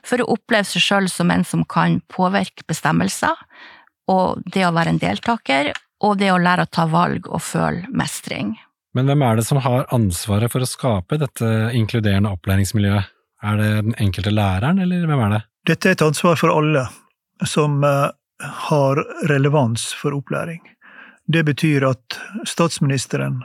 [0.04, 3.36] For å oppleve seg sjøl som en som kan påvirke bestemmelser,
[4.10, 7.88] og det å være en deltaker, og det å lære å ta valg og føle
[7.88, 8.56] mestring.
[8.94, 13.12] Men hvem er det som har ansvaret for å skape dette inkluderende opplæringsmiljøet?
[13.42, 15.40] Er det den enkelte læreren, eller hvem er det?
[15.72, 16.84] Dette er et ansvar for alle
[17.48, 18.10] som eh,
[18.68, 19.00] har
[19.30, 20.60] relevans for opplæring.
[21.26, 23.40] Det betyr at statsministeren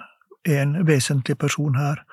[0.48, 2.04] er en vesentlig person her,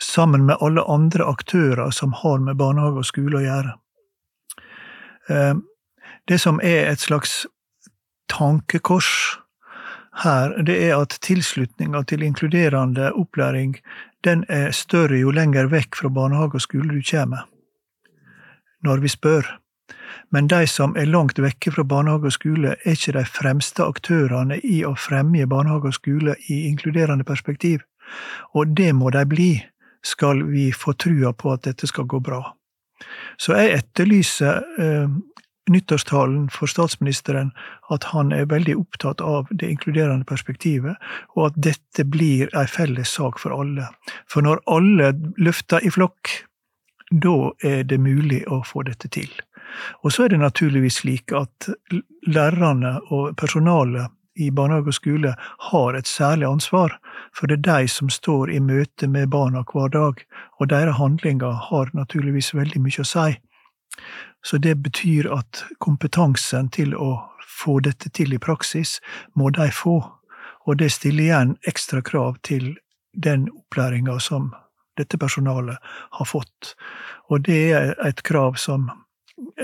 [0.00, 3.74] sammen med alle andre aktører som har med barnehage og skole å gjøre.
[5.28, 5.54] Eh,
[6.28, 7.46] det som er et slags
[8.30, 9.40] tankekors
[10.24, 13.76] her, det er at tilslutninga til inkluderende opplæring
[14.24, 17.46] den er større jo lenger vekk fra barnehage og skole du kommer,
[18.84, 19.46] når vi spør.
[20.30, 24.60] Men de som er langt vekke fra barnehage og skole, er ikke de fremste aktørene
[24.60, 27.80] i å fremje barnehage og skole i inkluderende perspektiv,
[28.54, 29.50] og det må de bli,
[30.02, 32.42] skal vi få trua på at dette skal gå bra.
[33.40, 35.08] Så jeg etterlyser eh,
[35.70, 37.52] nyttårstalen for statsministeren
[37.94, 40.98] at han er veldig opptatt av det inkluderende perspektivet,
[41.36, 43.88] og at dette blir ei felles sak for alle.
[44.30, 46.32] For når alle løfter i flokk,
[47.10, 49.30] da er det mulig å få dette til.
[50.02, 51.70] Og så er det naturligvis slik at
[52.26, 55.34] lærerne og personalet i barnehage og skole
[55.70, 56.96] har et særlig ansvar,
[57.34, 60.22] for det er de som står i møte med barna hver dag,
[60.58, 63.30] og deres handlinger har naturligvis veldig mye å si.
[64.42, 67.10] Så det betyr at kompetansen til å
[67.60, 69.00] få dette til i praksis,
[69.34, 69.98] må de få.
[70.66, 72.76] Og det stiller igjen ekstra krav til
[73.12, 74.52] den opplæringa som
[74.96, 75.76] dette personalet
[76.10, 76.74] har fått.
[77.28, 78.90] Og det er et krav som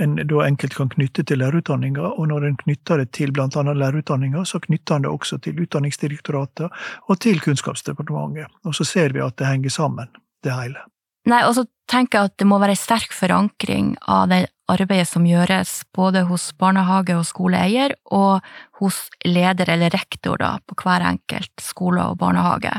[0.01, 4.45] en da enkelt kan knytte til lærerutdanninga, og når en knytter det til annet lærerutdanninga,
[4.45, 6.71] så knytter en det også til Utdanningsdirektoratet
[7.09, 8.53] og til Kunnskapsdepartementet.
[8.65, 10.09] Og så ser vi at det henger sammen,
[10.45, 10.81] det hele.
[11.27, 15.09] Nei, og så tenker jeg at det må være en sterk forankring av det arbeidet
[15.11, 18.43] som gjøres både hos barnehage- og skoleeier, og
[18.81, 22.75] hos leder eller rektor da, på hver enkelt skole og barnehage,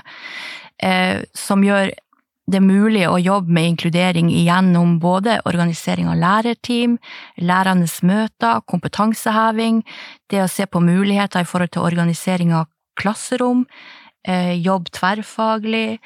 [0.83, 1.91] eh, som gjør
[2.47, 6.95] det mulig å jobbe med inkludering gjennom både organisering av lærerteam,
[7.43, 9.81] lærernes møter, kompetanseheving,
[10.31, 13.65] det å se på muligheter i forhold til organisering av klasserom,
[14.23, 15.99] eh, jobb tverrfaglig,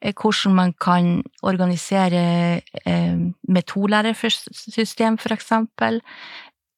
[0.00, 6.00] hvordan man kan organisere eh, med tolærersystem, for eksempel.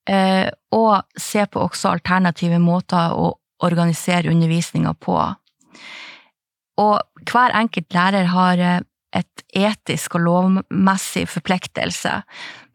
[0.08, 5.18] Eh, og se på også alternative måter å organisere undervisninga på.
[6.80, 8.62] Og hver enkelt lærer har
[9.12, 12.22] et etisk og lovmessig forpliktelse,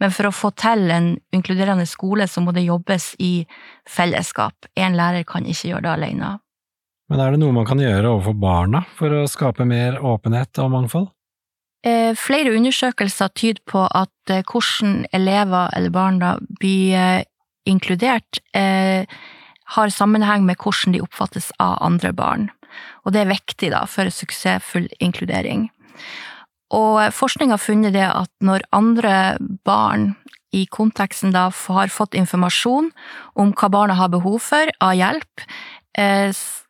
[0.03, 3.47] men for å få til en inkluderende skole, så må det jobbes i
[3.89, 4.67] fellesskap.
[4.77, 6.33] Én lærer kan ikke gjøre det alene.
[7.11, 10.71] Men er det noe man kan gjøre overfor barna for å skape mer åpenhet og
[10.73, 11.11] mangfold?
[11.85, 17.23] Eh, flere undersøkelser tyder på at eh, hvordan elever eller barn da blir eh,
[17.65, 22.43] inkludert, har sammenheng med hvordan de oppfattes av andre barn.
[23.01, 25.63] Og det er viktig da, for suksessfull inkludering.
[26.77, 29.15] Og forskning har funnet det at når andre
[29.65, 30.11] barn
[30.53, 32.91] i konteksten da har fått informasjon
[33.33, 35.47] om hva barna har behov for av hjelp,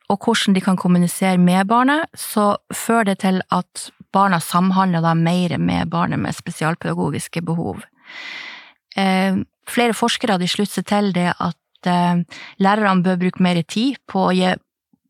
[0.08, 5.14] og hvordan de kan kommunisere med barnet, så fører det til at barna samhandler da
[5.18, 7.82] mer med barnet med spesialpedagogiske behov.
[8.96, 9.34] Eh,
[9.68, 12.22] flere forskere hadde sluttet seg til det at eh,
[12.62, 14.54] lærerne bør bruke mer tid på å gi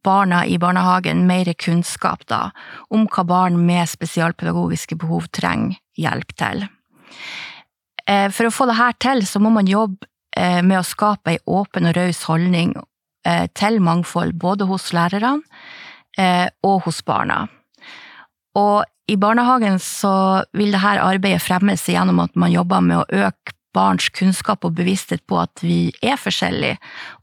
[0.07, 2.51] barna i barnehagen mer kunnskap da,
[2.91, 6.67] om hva barn med spesialpedagogiske behov trenger hjelp til.
[8.07, 11.89] Eh, for å få dette til, så må man jobbe med å skape ei åpen
[11.89, 12.96] og raus holdning Eh,
[13.57, 15.41] til mangfold både hos lærerne
[16.19, 17.47] eh, og hos barna.
[18.57, 23.55] Og i barnehagen så vil dette arbeidet fremmes gjennom at man jobber med å øke
[23.77, 26.79] barns kunnskap og bevissthet på at vi er forskjellige,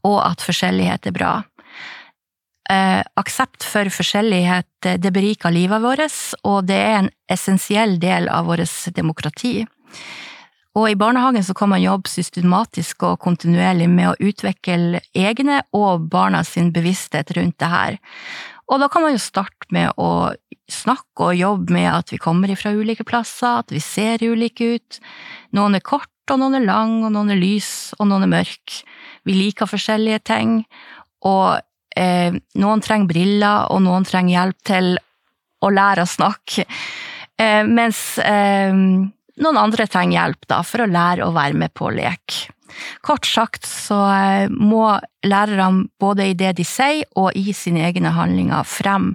[0.06, 1.32] og at forskjellighet er bra.
[2.70, 8.46] Eh, aksept for forskjellighet det beriker livet vårt, og det er en essensiell del av
[8.48, 9.66] vårt demokrati.
[10.74, 16.08] Og i barnehagen så kan man jobbe systematisk og kontinuerlig med å utvikle egne og
[16.10, 17.98] barna sin bevissthet rundt det her.
[18.72, 20.32] Og da kan man jo starte med å
[20.70, 25.00] snakke og jobbe med at vi kommer fra ulike plasser, at vi ser ulike ut.
[25.54, 28.78] Noen er kort, og noen er lang, og noen er lys, og noen er mørk.
[29.28, 30.62] Vi liker forskjellige ting,
[31.28, 31.60] og
[31.96, 34.94] eh, noen trenger briller, og noen trenger hjelp til
[35.64, 36.64] å lære å snakke.
[37.36, 38.72] Eh, mens eh,
[39.42, 42.44] noen andre trenger hjelp da, for å lære å være med på lek.
[43.06, 48.14] Kort sagt så eh, må lærerne både i det de sier og i sine egne
[48.16, 49.12] handlinger frem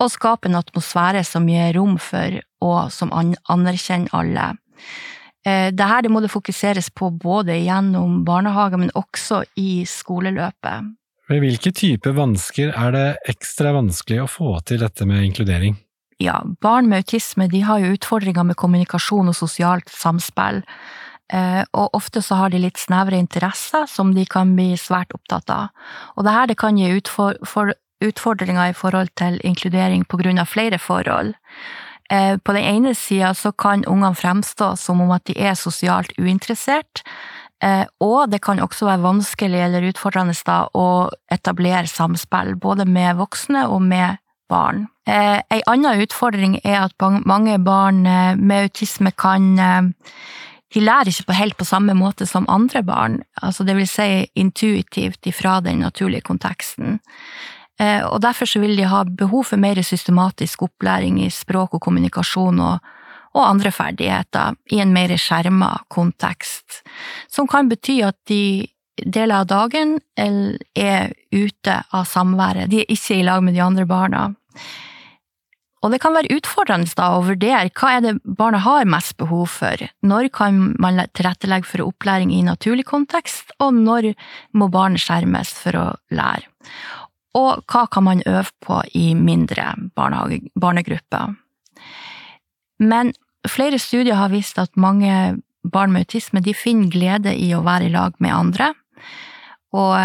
[0.00, 4.48] og skape en atmosfære som gir rom for og som anerkjenner alle.
[5.44, 10.94] Eh, Dette det må det fokuseres på både gjennom barnehage, men også i skoleløpet.
[11.28, 15.76] Ved hvilke typer vansker er det ekstra vanskelig å få til dette med inkludering?
[16.22, 20.62] Ja, barn med autisme de har jo utfordringer med kommunikasjon og sosialt samspill.
[21.32, 25.50] Eh, og ofte så har de litt snevre interesser som de kan bli svært opptatt
[25.50, 25.72] av.
[26.14, 30.78] Og det her det kan gi utfordringer i forhold til inkludering på grunn av flere
[30.78, 31.34] forhold.
[32.12, 36.12] Eh, på den ene sida så kan ungene fremstå som om at de er sosialt
[36.20, 37.00] uinteressert,
[37.64, 43.16] eh, og det kan også være vanskelig eller utfordrende da å etablere samspill, både med
[43.16, 44.20] voksne og med
[44.54, 44.86] barn.
[45.04, 48.06] Ei anna utfordring er at mange barn
[48.40, 49.50] med autisme kan
[50.74, 54.26] de lærer ikke på helt på samme måte som andre barn, altså det vil si
[54.34, 56.98] intuitivt ifra den naturlige konteksten.
[57.80, 62.60] Eh, og derfor vil de ha behov for mer systematisk opplæring i språk og kommunikasjon
[62.62, 62.92] og,
[63.34, 66.82] og andre ferdigheter i en mer skjerma kontekst,
[67.30, 73.18] som kan bety at de deler av dagen er ute av samværet, de er ikke
[73.18, 74.28] i lag med de andre barna.
[75.84, 79.50] Og det kan være utfordrende da å vurdere hva er det barnet har mest behov
[79.52, 84.14] for, når kan man tilrettelegge for opplæring i naturlig kontekst, og når
[84.56, 86.48] må barnet skjermes for å lære.
[87.36, 91.34] Og hva kan man øve på i mindre barnegrupper.
[92.80, 93.12] Men
[93.50, 95.34] flere studier har vist at mange
[95.64, 98.72] barn med autisme de finner glede i å være i lag med andre,
[99.74, 99.98] og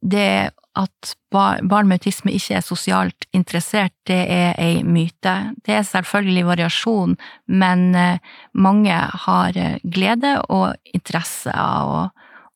[0.00, 5.34] det det at barn med autisme ikke er sosialt interessert, det er ei myte.
[5.66, 7.16] Det er selvfølgelig variasjon,
[7.46, 8.20] men eh,
[8.54, 8.94] mange
[9.24, 12.04] har eh, glede og interesse av å,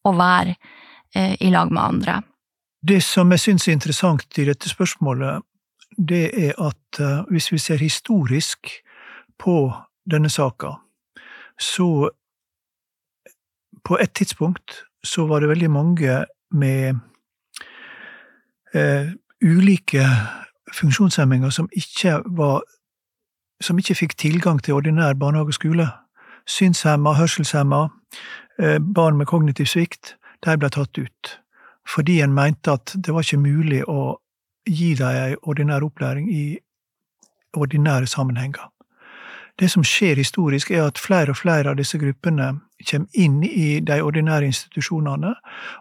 [0.07, 0.55] å være
[1.15, 2.21] eh, i lag med andre.
[2.85, 5.43] Det som jeg syns er interessant i dette spørsmålet,
[5.97, 6.99] det er at
[7.31, 8.69] hvis vi ser historisk
[9.39, 9.57] på
[10.11, 10.73] denne saka,
[11.55, 12.11] så
[13.87, 16.19] på et tidspunkt så var det veldig mange
[16.51, 17.01] med
[18.75, 19.13] eh,
[19.43, 20.07] ulike
[20.75, 22.63] funksjonshemminger som ikke var
[23.63, 25.87] som ikke fikk tilgang til ordinær barnehage og skole.
[26.47, 27.89] Synshemma, hørselshemma,
[28.59, 31.39] eh, barn med kognitiv svikt, de ble tatt ut.
[31.89, 34.17] Fordi en mente at det var ikke mulig å
[34.67, 36.59] gi dem ei ordinær opplæring i
[37.55, 38.71] ordinære sammenhenger.
[39.59, 42.61] Det som skjer historisk, er at flere og flere av disse gruppene
[42.91, 45.35] kommer inn i de ordinære institusjonene,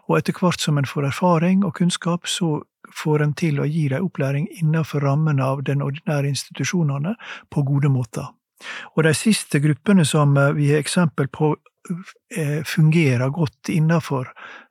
[0.08, 2.62] og etter hvert som en får erfaring og kunnskap, så
[2.92, 7.14] får en til å gi dem opplæring innenfor rammen av den ordinære institusjonene
[7.50, 8.28] på gode måter.
[8.96, 11.54] Og de siste gruppene som eh, vi har eksempel på
[12.36, 14.30] eh, fungerer godt innenfor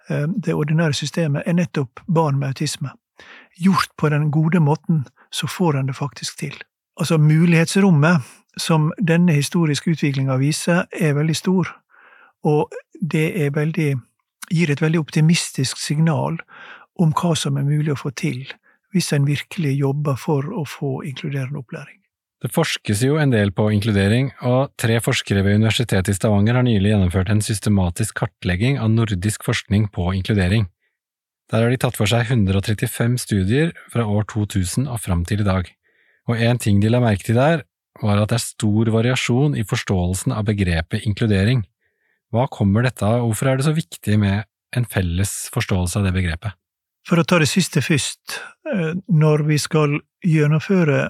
[0.10, 2.94] eh, det ordinære systemet, er nettopp barn med autisme.
[3.60, 6.56] Gjort på den gode måten, så får en det faktisk til.
[7.00, 8.22] Altså, mulighetsrommet
[8.58, 11.70] som denne historiske utviklinga viser, er veldig stor,
[12.44, 13.96] og det veldig,
[14.52, 16.38] gir et veldig optimistisk signal
[17.00, 18.46] om hva som er mulig å få til
[18.94, 21.98] hvis en virkelig jobber for å få inkluderende opplæring.
[22.44, 26.66] Det forskes jo en del på inkludering, og tre forskere ved Universitetet i Stavanger har
[26.68, 30.68] nylig gjennomført en systematisk kartlegging av nordisk forskning på inkludering.
[31.50, 35.48] Der har de tatt for seg 135 studier fra år 2000 og fram til i
[35.48, 35.70] dag,
[36.28, 37.64] og en ting de la merke til der,
[38.02, 41.64] var at det er stor variasjon i forståelsen av begrepet inkludering.
[42.34, 44.44] Hva kommer dette av, og hvorfor er det så viktig med
[44.76, 46.58] en felles forståelse av det begrepet?
[47.08, 48.40] For å ta det siste først,
[48.72, 51.10] eh, når vi skal gjennomføre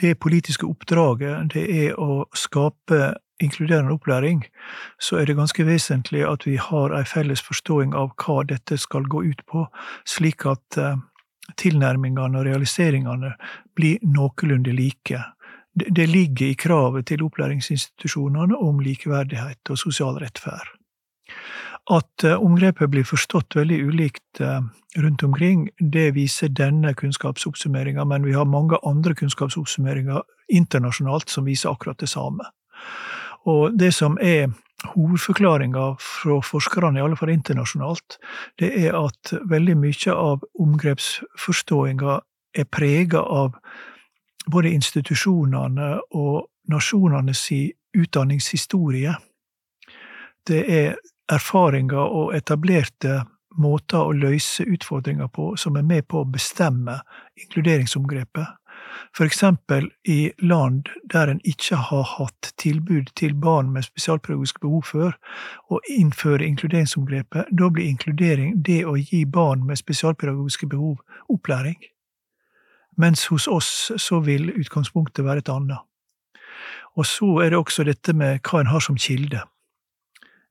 [0.00, 4.44] det politiske oppdraget det er å skape inkluderende opplæring,
[5.00, 9.04] så er det ganske vesentlig at vi har ei felles forståing av hva dette skal
[9.08, 9.66] gå ut på,
[10.08, 10.96] slik at eh,
[11.60, 13.34] tilnærmingene og realiseringene
[13.76, 15.22] blir noenlunde like.
[15.74, 20.79] Det ligger i kravet til opplæringsinstitusjonene om likeverdighet og sosial rettferd.
[21.90, 24.60] At eh, omgrepet blir forstått veldig ulikt eh,
[24.96, 31.70] rundt omkring, det viser denne kunnskapsoppsummeringa, men vi har mange andre kunnskapsoppsummeringer internasjonalt som viser
[31.70, 32.44] akkurat det samme.
[33.48, 34.50] Og det som er
[34.94, 38.18] hovedforklaringa fra forskerne, i alle fall internasjonalt,
[38.58, 42.18] det er at veldig mye av omgrepsforståinga
[42.58, 43.56] er prega av
[44.50, 47.66] både institusjonene og nasjonene si
[47.96, 49.14] utdanningshistorie.
[50.46, 50.96] Det er
[51.30, 53.22] erfaringer og etablerte
[53.58, 57.00] måter å løse utfordringer på som er med på å bestemme
[57.40, 58.56] inkluderingsomgrepet.
[59.16, 64.82] For eksempel i land der en ikke har hatt tilbud til barn med spesialpedagogiske behov
[64.86, 65.16] før,
[65.68, 71.78] og innføre inkluderingsomgrepet, da blir inkludering det å gi barn med spesialpedagogiske behov opplæring.
[72.96, 75.78] Mens hos oss så vil utgangspunktet være et annet.
[76.98, 79.42] Og så er det også dette med hva en har som kilde.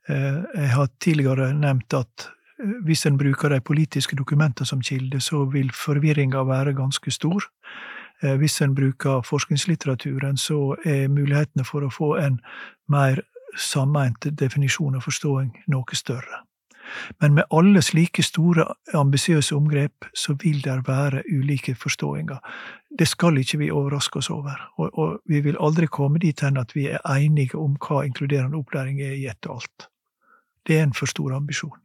[0.10, 2.30] Eh, jeg har tidligere nevnt at
[2.60, 7.45] eh, hvis en bruker de politiske dokumentene som kilde, så vil forvirringa være ganske stor.
[8.24, 12.39] Eh, hvis en bruker forskningslitteraturen, så er mulighetene for å få en
[12.88, 13.22] mer
[13.57, 16.43] sammeint definisjon og forståing noe større.
[17.22, 18.66] Men med alle slike store,
[18.97, 22.39] ambisiøse omgrep, så vil det være ulike forståinger.
[22.99, 26.57] Det skal ikke vi overraske oss over, og, og vi vil aldri komme dit hen
[26.57, 29.89] at vi er enige om hva inkluderende opplæring er i ett og alt.
[30.70, 31.80] Det er en for stor ambisjon.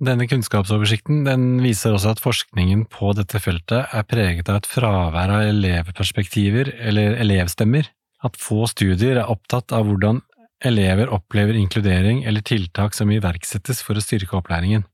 [0.00, 5.34] Denne kunnskapsoversikten den viser også at forskningen på dette feltet er preget av et fravær
[5.36, 7.90] av elevperspektiver eller elevstemmer,
[8.24, 10.22] at få studier er opptatt av hvordan
[10.64, 14.86] elever opplever inkludering eller tiltak som iverksettes for å styrke opplæringen.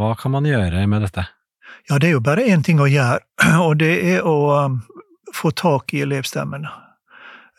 [0.00, 1.28] Hva kan man gjøre med dette?
[1.88, 3.20] Ja, det er jo bare én ting å gjøre,
[3.66, 4.36] og det er å
[4.66, 4.80] um,
[5.36, 6.72] få tak i elevstemmene.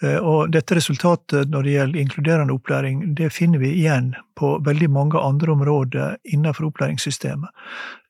[0.03, 4.89] Eh, og dette resultatet når det gjelder inkluderende opplæring, det finner vi igjen på veldig
[4.89, 7.49] mange andre områder innenfor opplæringssystemet.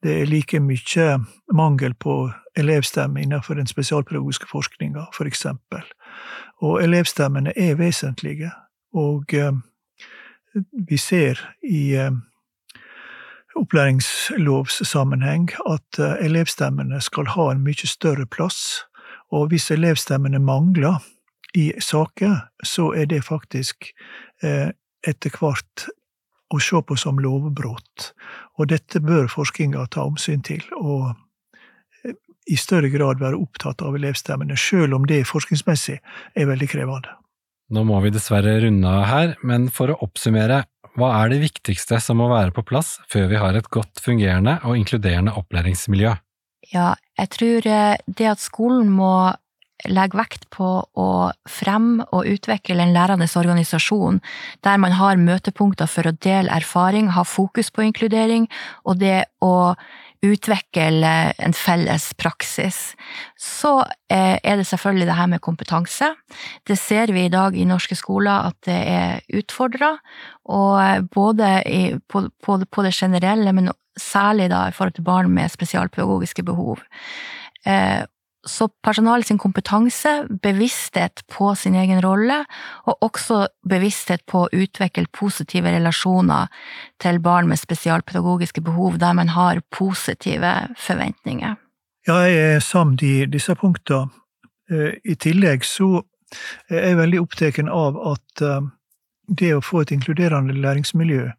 [0.03, 1.19] Det er like mye
[1.53, 5.83] mangel på elevstemme innenfor den spesialpedagogiske forskninga, for eksempel.
[6.61, 8.51] Og elevstemmene er vesentlige,
[8.93, 9.53] og eh,
[10.87, 12.11] vi ser i eh,
[13.55, 18.85] opplæringslovssammenheng at elevstemmene skal ha en mye større plass,
[19.31, 20.99] og hvis elevstemmene mangler,
[21.57, 23.91] i saker, så er det faktisk
[24.43, 24.71] eh,
[25.07, 25.87] etter hvert
[26.51, 28.11] å se på som lovbrudd.
[28.59, 31.13] Og dette bør forskninga ta omsyn til, og
[32.05, 32.15] eh,
[32.51, 37.17] i større grad være opptatt av elevstemmene, sjøl om det forskningsmessig er veldig krevende.
[37.71, 40.65] Nå må vi dessverre runde av her, men for å oppsummere,
[40.99, 44.57] hva er det viktigste som må være på plass før vi har et godt fungerende
[44.67, 46.17] og inkluderende opplæringsmiljø?
[46.71, 49.13] Ja, jeg tror eh, det at skolen må
[49.89, 51.09] legger vekt på å
[51.49, 54.21] fremme og utvikle en lærende organisasjon
[54.65, 58.47] der man har møtepunkter for å dele erfaring, ha fokus på inkludering,
[58.85, 59.75] og det å
[60.21, 61.11] utvikle
[61.41, 62.93] en felles praksis.
[63.39, 63.79] Så
[64.11, 66.11] eh, er det selvfølgelig det her med kompetanse.
[66.67, 69.95] Det ser vi i dag i norske skoler at det er utfordra,
[70.45, 71.51] og både
[72.05, 76.83] på, det generelle, men særlig da i forhold til barn med spesialpedagogiske behov.
[78.47, 82.39] Så personalet sin kompetanse, bevissthet på sin egen rolle,
[82.89, 86.49] og også bevissthet på å utvikle positive relasjoner
[87.01, 91.53] til barn med spesialpedagogiske behov, der man har positive forventninger.
[92.07, 94.09] Ja, jeg er samd i disse punktene.
[94.71, 96.01] Eh, I tillegg så
[96.71, 98.69] er jeg veldig opptatt av at eh,
[99.29, 101.29] det å få et inkluderende læringsmiljø,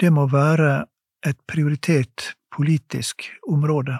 [0.00, 0.82] det må være
[1.24, 3.96] et prioritert politisk område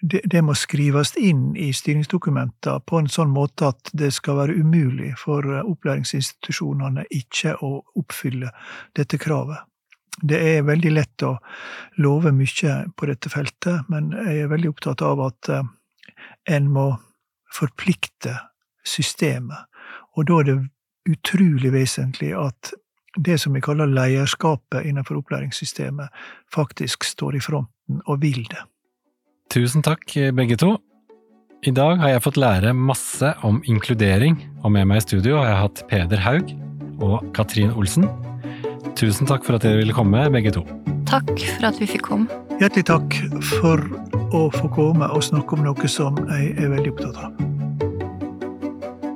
[0.00, 4.58] det, det, må skrives inn i styringsdokumenter på en sånn måte at det skal være
[4.60, 8.52] umulig for eh, opplæringsinstitusjonene ikke å oppfylle
[8.96, 9.64] dette kravet.
[10.22, 11.32] Det er veldig lett å
[12.04, 15.72] love mye på dette feltet, men jeg er veldig opptatt av at eh,
[16.54, 16.88] en må
[17.54, 18.36] forplikte
[18.86, 19.66] systemet.
[20.14, 20.58] Og da er det
[21.10, 22.72] utrolig vesentlig at
[23.16, 26.08] det som vi kaller lederskapet innenfor opplæringssystemet,
[26.54, 28.62] faktisk står i fronten og vil det.
[29.52, 30.74] Tusen takk, begge to.
[31.64, 35.48] I dag har jeg fått lære masse om inkludering, og med meg i studio har
[35.48, 36.50] jeg hatt Peder Haug
[37.04, 38.08] og Katrin Olsen.
[38.98, 40.64] Tusen takk for at dere ville komme, begge to.
[41.08, 42.42] Takk for at vi fikk komme.
[42.60, 43.18] Hjertelig takk
[43.56, 43.80] for
[44.34, 47.53] å få komme og snakke om noe som jeg er veldig opptatt av.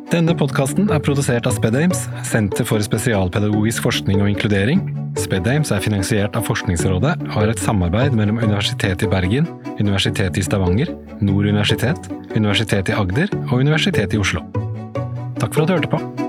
[0.09, 4.81] Denne podkasten er produsert av SPEDAMES, Senter for spesialpedagogisk forskning og inkludering.
[5.21, 10.47] SPEDAMES er finansiert av Forskningsrådet og har et samarbeid mellom Universitetet i Bergen, Universitetet i
[10.47, 14.41] Stavanger, Nord universitet, Universitetet i Agder og Universitetet i Oslo.
[15.37, 16.28] Takk for at du hørte på.